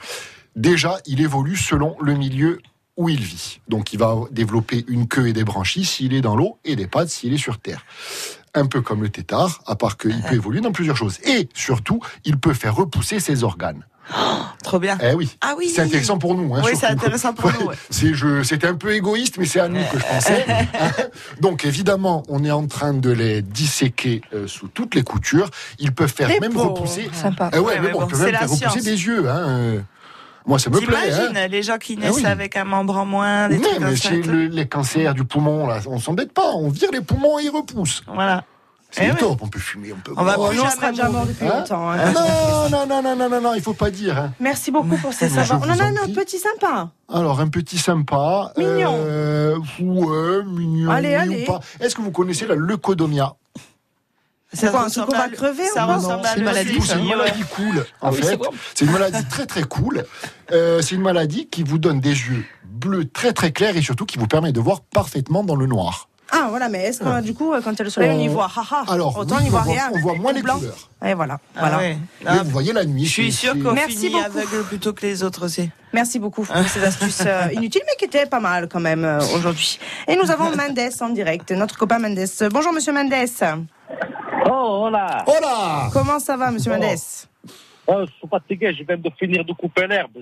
[0.56, 2.60] Déjà, il évolue selon le milieu
[2.98, 3.62] où il vit.
[3.70, 6.88] Donc, il va développer une queue et des branchies s'il est dans l'eau et des
[6.88, 7.86] pattes s'il est sur terre.
[8.60, 11.18] Un peu comme le tétard, à part qu'il peut évoluer dans plusieurs choses.
[11.24, 13.86] Et surtout, il peut faire repousser ses organes.
[14.64, 14.98] Trop bien.
[15.04, 15.38] Eh oui.
[15.40, 15.72] Ah oui.
[15.74, 16.54] C'est intéressant pour nous.
[16.56, 17.68] Hein, Oui, c'est intéressant pour nous, Ouais.
[17.68, 17.76] ouais.
[17.92, 20.46] C'est je, c'était un peu égoïste, mais c'est à nous que je pensais.
[20.80, 20.92] Hein.
[21.42, 25.50] Donc évidemment, on est en train de les disséquer euh, sous toutes les coutures.
[25.78, 27.10] Ils peuvent faire Les même repousser.
[27.14, 27.52] Sympa.
[27.54, 29.30] Eh ouais, Ouais, mais mais bon, bon, ils peuvent c'est même repousser des yeux.
[29.30, 29.84] Hein.
[30.46, 30.96] Moi, ça me plaît.
[31.12, 31.48] Hein.
[31.48, 32.26] les gens qui Ah naissent oui.
[32.26, 34.10] avec un membre en moins, des Mais, trucs comme mais ça.
[34.10, 36.52] c'est le- les cancers du poumon, là, on s'embête pas.
[36.56, 38.04] On vire les poumons et ils repoussent.
[38.08, 38.44] Voilà.
[38.92, 39.18] C'est Eh ouais.
[39.18, 40.50] top, on peut fumer, on peut On va boire.
[40.52, 41.92] on sera déjà mort depuis Hein longtemps.
[41.92, 42.12] hein.
[42.12, 44.18] Non, non, non, non, non, non, non, il faut pas dire.
[44.18, 44.34] hein.
[44.40, 45.62] Merci beaucoup pour ces savoirs.
[45.64, 46.90] On en a un petit sympa.
[47.14, 48.52] Alors, un petit sympa.
[48.58, 48.96] Mignon.
[48.98, 50.90] Euh, ouais, mignon.
[50.90, 51.46] Allez, allez.
[51.80, 53.36] Est-ce que vous connaissez la leucodomia?
[54.52, 57.08] C'est quoi, un truc qu'on va crever ça ou pas C'est une maladie, c'est une
[57.08, 58.38] maladie cool, en Ah oui, c'est fait.
[58.38, 58.50] bon.
[58.74, 60.06] C'est une maladie très très cool.
[60.52, 64.06] Euh, c'est une maladie qui vous donne des yeux bleus très très clairs et surtout
[64.06, 66.08] qui vous permet de voir parfaitement dans le noir.
[66.32, 68.28] Ah, voilà, mais est-ce qu'on du coup, quand il y a le soleil, on y
[68.28, 68.84] voit Haha.
[68.88, 69.90] Alors, Autant oui, on y voit rien.
[69.94, 70.60] on voit moins les blanc.
[70.60, 70.90] couleurs.
[71.04, 71.40] Et voilà.
[71.56, 71.78] Ah voilà.
[71.80, 71.98] ouais.
[72.24, 73.06] Mais vous voyez la nuit.
[73.06, 74.26] Je suis sûr qu'on Merci finit beaucoup.
[74.26, 75.72] aveugle plutôt que les autres aussi.
[75.92, 79.20] Merci beaucoup pour ces astuces euh, inutiles, mais qui étaient pas mal quand même euh,
[79.36, 79.80] aujourd'hui.
[80.08, 82.20] Et nous avons Mendes en direct, notre copain Mendes.
[82.52, 83.14] Bonjour, monsieur Mendes.
[84.52, 86.80] Oh, hola Hola Comment ça va, monsieur Oh.
[86.80, 86.98] Mendes?
[87.88, 90.12] Oh, je suis fatigué, je viens de finir de couper l'herbe.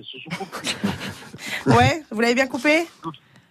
[1.66, 2.86] Ouais, vous l'avez bien coupé?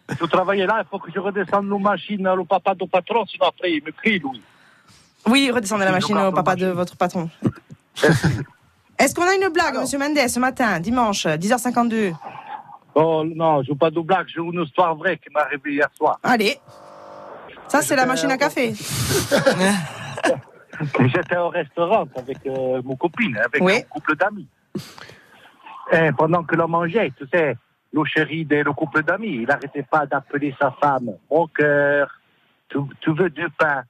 [0.09, 3.47] Je travaillais là, il faut que je redescende nos machines au papa du patron, sinon
[3.47, 4.41] après il me crie, lui.
[5.27, 7.29] Oui, redescendez la machine au papa de votre patron.
[8.97, 12.13] Est-ce qu'on a une blague, monsieur Mendes, ce matin, dimanche, 10h52
[12.95, 15.89] Oh non, je joue pas de blague, j'ai une histoire vraie qui m'est arrivée hier
[15.95, 16.19] soir.
[16.23, 16.57] Allez.
[17.67, 18.73] Ça, c'est la machine à café.
[21.07, 23.77] J'étais au restaurant avec euh, mon copine, avec Oui.
[23.77, 24.47] un couple d'amis.
[25.91, 27.55] Et pendant que l'on mangeait, tu sais,
[27.93, 32.09] le chéri de le couple d'amis, il n'arrêtait pas d'appeler sa femme, mon cœur,
[32.69, 33.83] tu, tu veux du pain,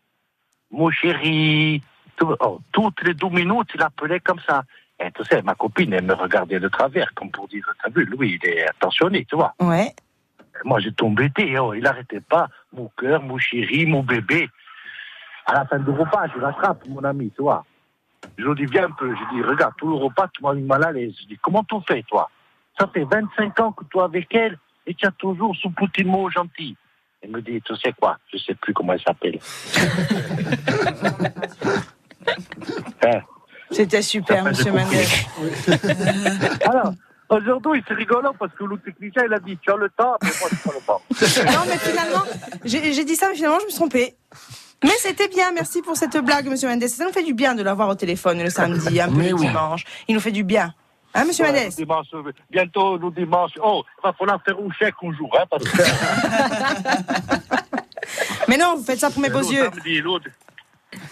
[0.72, 1.82] mon chéri.
[2.18, 4.64] Tu- oh, toutes les deux minutes, il appelait comme ça.
[5.00, 8.06] Et tu sais, ma copine, elle me regardait de travers, comme pour dire, t'as vu,
[8.06, 9.54] lui, il est attentionné, tu vois.
[9.60, 9.94] Ouais.
[10.66, 14.50] Moi, j'ai tombé, oh, il n'arrêtait pas, mon cœur, mon chéri, mon bébé.
[15.48, 17.66] À la fin du repas, je l'attrape, mon ami, tu vois.
[18.38, 19.10] Je lui dis, viens un peu.
[19.16, 21.14] Je dis, regarde, tout le repas, tu m'as mis mal à l'aise.
[21.22, 22.30] Je dis, comment tu fais, toi?
[22.78, 26.04] Ça fait 25 ans que tu es avec elle et tu as toujours ce petit
[26.04, 26.76] mot gentil.
[27.22, 28.18] Elle me dit, tu sais quoi?
[28.32, 29.40] Je sais plus comment elle s'appelle.
[33.04, 33.22] Hein?
[33.72, 34.92] C'était super, monsieur Mendes.
[36.66, 36.94] Alors,
[37.30, 40.30] aujourd'hui, c'est rigolo parce que le technicien, il a dit, tu as le temps, mais
[40.40, 41.02] moi, je pas le temps.
[41.52, 42.24] Non, mais finalement,
[42.66, 44.16] j'ai j'ai dit ça, mais finalement, je me suis trompée.
[44.84, 46.88] Mais c'était bien, merci pour cette blague, monsieur Mendes.
[46.88, 49.36] Ça nous fait du bien de l'avoir au téléphone le samedi, un peu Mais le
[49.36, 49.48] oui.
[49.48, 49.84] dimanche.
[50.08, 50.74] Il nous fait du bien.
[51.16, 53.52] Hein, monsieur Ouais, Mendes dimanche, euh, bientôt, le dimanche.
[53.64, 55.78] Oh, il va falloir faire un chèque un jour, hein, parce que.
[58.48, 59.70] Mais non, vous faites ça pour mes beaux yeux.
[59.74, 60.28] samedi, l'autre.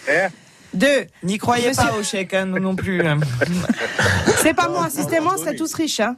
[0.10, 0.28] Hein
[0.74, 1.08] Deux.
[1.24, 3.02] N'y croyez Monsieur- pas au chèque, hein, nous non plus.
[3.06, 3.20] hein.
[4.38, 6.00] C'est pas moi, systémement, on serait tous riches.
[6.02, 6.18] Hein.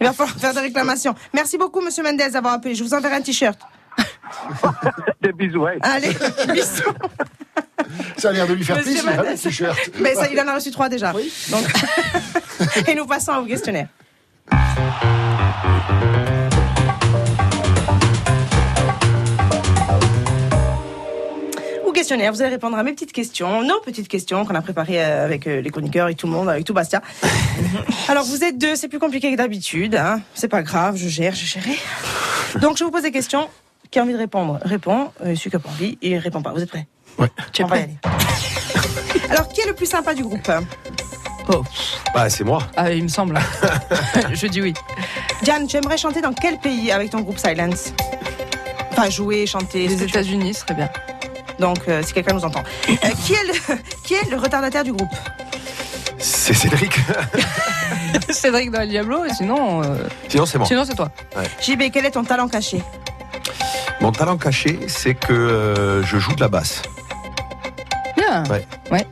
[0.00, 1.14] Il va falloir faire des réclamations.
[1.32, 2.74] Merci beaucoup, monsieur Mendes, d'avoir appelé.
[2.74, 3.58] Je vous enverrai un t-shirt.
[5.22, 5.66] Des bisous.
[5.82, 6.16] Allez,
[6.52, 6.94] bisous.
[8.16, 9.78] Ça a l'air de lui faire plaisir, le t-shirt.
[10.00, 11.12] Mais ça, il en a reçu trois déjà.
[11.12, 11.64] Donc...
[12.86, 13.88] Et nous passons au questionnaire.
[21.86, 25.02] Au questionnaire, vous allez répondre à mes petites questions, nos petites questions qu'on a préparées
[25.02, 27.02] euh, avec euh, les chroniqueurs et tout le monde, avec tout Bastia.
[28.08, 29.96] Alors vous êtes deux, c'est plus compliqué que d'habitude.
[29.96, 30.20] Hein.
[30.34, 31.76] C'est pas grave, je gère, je gérerai.
[32.60, 33.48] Donc je vous pose des questions.
[33.90, 35.10] Qui a envie de répondre répond.
[35.22, 36.52] Euh, celui qui n'a pas envie, il répond pas.
[36.52, 36.86] Vous êtes prêts
[37.18, 37.28] Ouais.
[37.60, 37.96] On va y aller.
[39.30, 40.48] Alors qui est le plus sympa du groupe
[41.52, 41.64] Oh,
[42.14, 42.62] Bah, c'est moi.
[42.76, 43.38] ah, il me semble.
[44.32, 44.74] Je dis oui.
[45.42, 47.92] Diane, tu aimerais chanter dans quel pays avec ton groupe Silence?
[48.92, 49.88] Enfin, jouer, chanter.
[49.88, 50.88] Les tu- États-Unis, ce serait bien.
[51.58, 52.62] Donc, euh, si quelqu'un nous entend.
[52.88, 55.10] Euh, qui, est le, qui est le retardataire du groupe?
[56.18, 56.92] C'est Cédric.
[58.30, 59.82] Cédric dans le Diablo, et sinon.
[59.82, 59.96] euh,
[60.28, 60.66] Sinon, c'est moi.
[60.66, 61.10] Sinon, c'est toi.
[61.36, 61.44] Ouais.
[61.60, 62.82] JB, quel est ton talent caché?
[64.00, 66.82] Mon talent caché, c'est que euh, je joue de la basse.
[68.16, 68.44] Bien.
[68.50, 68.66] Ouais.
[68.90, 69.06] Ouais.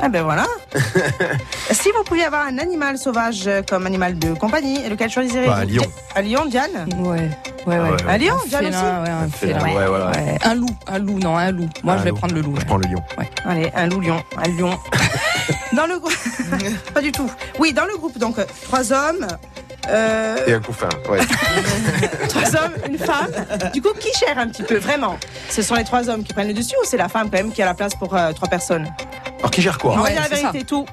[0.00, 0.46] Ah ben voilà.
[1.72, 5.56] si vous pouviez avoir un animal sauvage euh, comme animal de compagnie, lequel choisirez-vous Bah,
[5.58, 5.82] un lion.
[6.14, 6.88] Un lion, Diane?
[6.98, 7.28] Ouais.
[7.66, 7.90] Ouais, Ah ouais.
[7.90, 8.48] ouais, Un lion, Un aussi?
[8.50, 9.76] félin, ouais, un félin, félin.
[9.76, 10.10] ouais, voilà.
[10.12, 10.38] Ouais.
[10.44, 11.68] Un loup, un loup, non, un loup.
[11.82, 12.16] Moi, Un je vais loup.
[12.16, 12.54] prendre le loup.
[12.54, 12.66] Je ouais.
[12.66, 13.02] prends le lion.
[13.44, 14.78] Allez, un loup lion, un lion.
[15.72, 16.12] dans le groupe.
[16.94, 17.28] Pas du tout.
[17.58, 19.26] Oui, dans le groupe, donc, euh, trois hommes.
[19.88, 21.18] Euh, Et un couffin, ouais.
[22.28, 23.28] trois hommes, une femme.
[23.72, 25.16] Du coup, qui gère un petit peu, vraiment?
[25.48, 27.52] Ce sont les trois hommes qui prennent le dessus ou c'est la femme quand même
[27.52, 28.88] qui a la place pour euh, trois personnes?
[29.38, 29.94] Alors, qui gère quoi?
[29.94, 30.84] On va dire la c'est vérité, tout.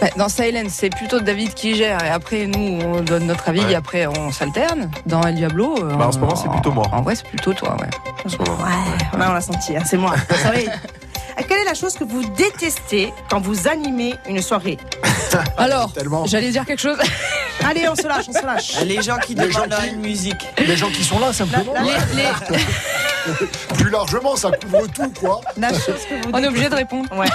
[0.00, 3.60] Bah, Dans Silence, c'est plutôt David qui gère et après nous on donne notre avis
[3.64, 3.72] Ouais.
[3.72, 4.90] et après on s'alterne.
[5.06, 6.86] Dans El Diablo, euh, Bah, en ce moment, c'est plutôt moi.
[6.92, 7.88] En vrai, c'est plutôt toi, ouais.
[8.24, 8.56] en ce moment.
[8.64, 10.14] Ouais, on l'a senti, hein, c'est moi.
[10.28, 10.68] Vous savez,
[11.48, 14.78] quelle est la chose que vous détestez quand vous animez une soirée
[15.56, 16.26] Alors, Tellement.
[16.26, 16.98] j'allais dire quelque chose.
[17.64, 18.80] Allez, on se lâche, on se lâche.
[18.84, 20.46] Les gens qui Les gens demandent qui- une musique.
[20.58, 21.72] Les gens qui sont là, simplement.
[21.74, 22.64] La- la- Les- les-
[23.78, 25.40] Plus largement, ça couvre tout, quoi.
[25.56, 27.08] La chose que vous On est obligé de répondre.
[27.16, 27.26] Ouais.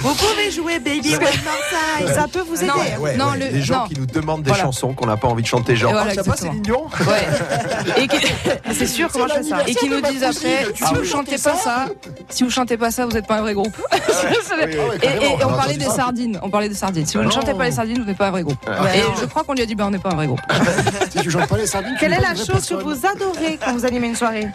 [0.00, 2.14] Vous pouvez jouer Baby One More Time.
[2.14, 2.66] Ça peut vous aider.
[2.68, 3.02] Non.
[3.02, 3.86] Ouais, Non, ouais, le- les gens non.
[3.88, 4.64] qui nous demandent des Voilà.
[4.64, 8.02] chansons qu'on n'a pas envie de chanter, genre, Et voilà, ah, ça va, Dion Ouais.
[8.02, 8.26] Et qui-
[8.72, 11.54] C'est sûr, comment je fais ça Et qui nous disent après, si vous chantez pas
[11.54, 11.86] ça,
[12.30, 13.76] si vous chantez pas ça, vous n'êtes pas un vrai groupe.
[13.92, 14.66] oui, oui.
[14.66, 16.38] Et, carrément, et- et on parlait des sardines.
[16.42, 17.06] On parlait des sardines.
[17.06, 18.58] Si vous ne chantez pas les sardines, vous n'êtes pas un vrai groupe.
[18.66, 19.14] Et non.
[19.20, 20.40] je crois qu'on lui a dit, ben on n'est pas un vrai groupe.
[21.10, 23.72] Si tu chantes pas les sardines, tu Quelle est la chose que vous adorez quand
[23.72, 24.48] vous animez une soirée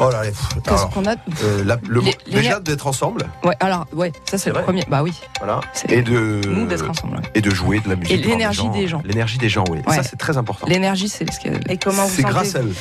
[0.00, 0.22] Oh là,
[0.64, 1.12] Qu'est-ce qu'on a
[1.44, 4.62] euh, la- le, Les- les déjà d'être ensemble, Ouais, alors, ouais, ça c'est le vrai
[4.64, 4.84] premier.
[4.88, 5.12] Bah oui.
[5.38, 7.20] voilà, et de Nous d'être ensemble.
[7.34, 8.12] et de jouer de la musique.
[8.12, 9.02] Et l'énergie des gens.
[9.04, 9.80] L'énergie des gens, oui.
[9.88, 10.66] Ça, c'est très important.
[10.66, 11.38] L'énergie, c'est ce.
[11.68, 12.74] Et comment vous C'est grâce à eux.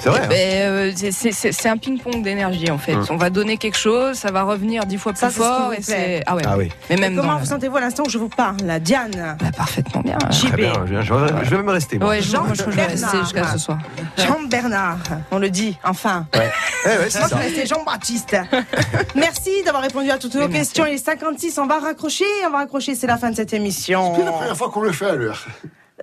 [0.00, 0.20] C'est vrai.
[0.24, 0.26] Hein.
[0.28, 2.94] ben, euh, c'est- un ping-pong d'énergie en fait.
[2.96, 3.06] Mm.
[3.10, 5.44] On va donner quelque chose, ça va revenir dix fois plus Ça, c'est ce qui
[5.46, 5.82] fort vous et plaît.
[5.84, 6.42] c'est ah ouais.
[6.46, 6.70] Ah oui.
[6.88, 10.18] Mais Et Comment vous sentez-vous à l'instant où je vous parle, Diane Bah, parfaitement bien.
[10.30, 10.48] JB.
[10.48, 11.98] Très bien, je, je- je vais même rester.
[11.98, 12.08] Moi.
[12.08, 13.22] Ouais, je, moi, je crois que je vais rester Bernard.
[13.24, 13.78] jusqu'à ce soir.
[14.16, 14.98] Jean Bernard,
[15.30, 16.26] on le dit, enfin.
[16.34, 16.50] Ouais.
[16.86, 18.36] Ouais, c'est je rester Jean-Baptiste.
[19.14, 20.86] Merci d'avoir répondu à toutes nos questions.
[20.86, 24.14] Il est 56, on va raccrocher, on va raccrocher, c'est la fin de cette émission.
[24.16, 25.46] C'est la première fois qu'on le fait à l'heure.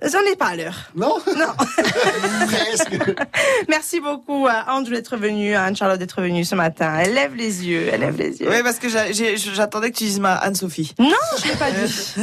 [0.02, 0.90] On n'est pas à l'heure.
[0.94, 1.16] Non?
[1.36, 1.52] Non.
[2.46, 2.98] Presque.
[3.68, 6.98] Merci beaucoup à Andrew d'être venu, à Anne-Charlotte d'être venue ce matin.
[7.00, 8.48] Elle lève les yeux, elle lève les yeux.
[8.48, 10.94] Oui, parce que j'attendais que tu dises ma Anne-Sophie.
[10.98, 11.10] Non,
[11.42, 12.14] je l'ai pas dit.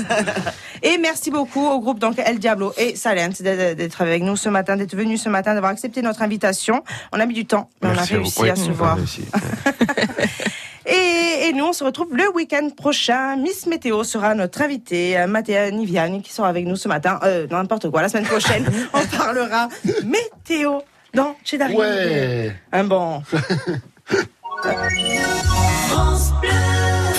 [0.84, 4.78] et merci beaucoup au groupe donc El Diablo et Salent d'être avec nous ce matin,
[4.78, 6.84] d'être venu ce matin, d'avoir accepté notre invitation.
[7.11, 8.15] On a mis du temps, mais on a vous.
[8.15, 8.97] réussi Oui, à se on a voir.
[10.86, 13.36] Et, et nous, on se retrouve le week-end prochain.
[13.38, 17.19] Miss Météo sera notre invitée, Mathéa Niviani, qui sera avec nous ce matin.
[17.23, 19.69] Euh, n'importe quoi, la semaine prochaine, on parlera
[20.03, 20.79] météo
[21.13, 21.73] dans Cheddar.
[21.73, 22.55] Ouais.
[22.71, 23.23] Un bon.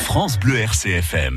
[0.05, 1.35] France Bleu RCFM.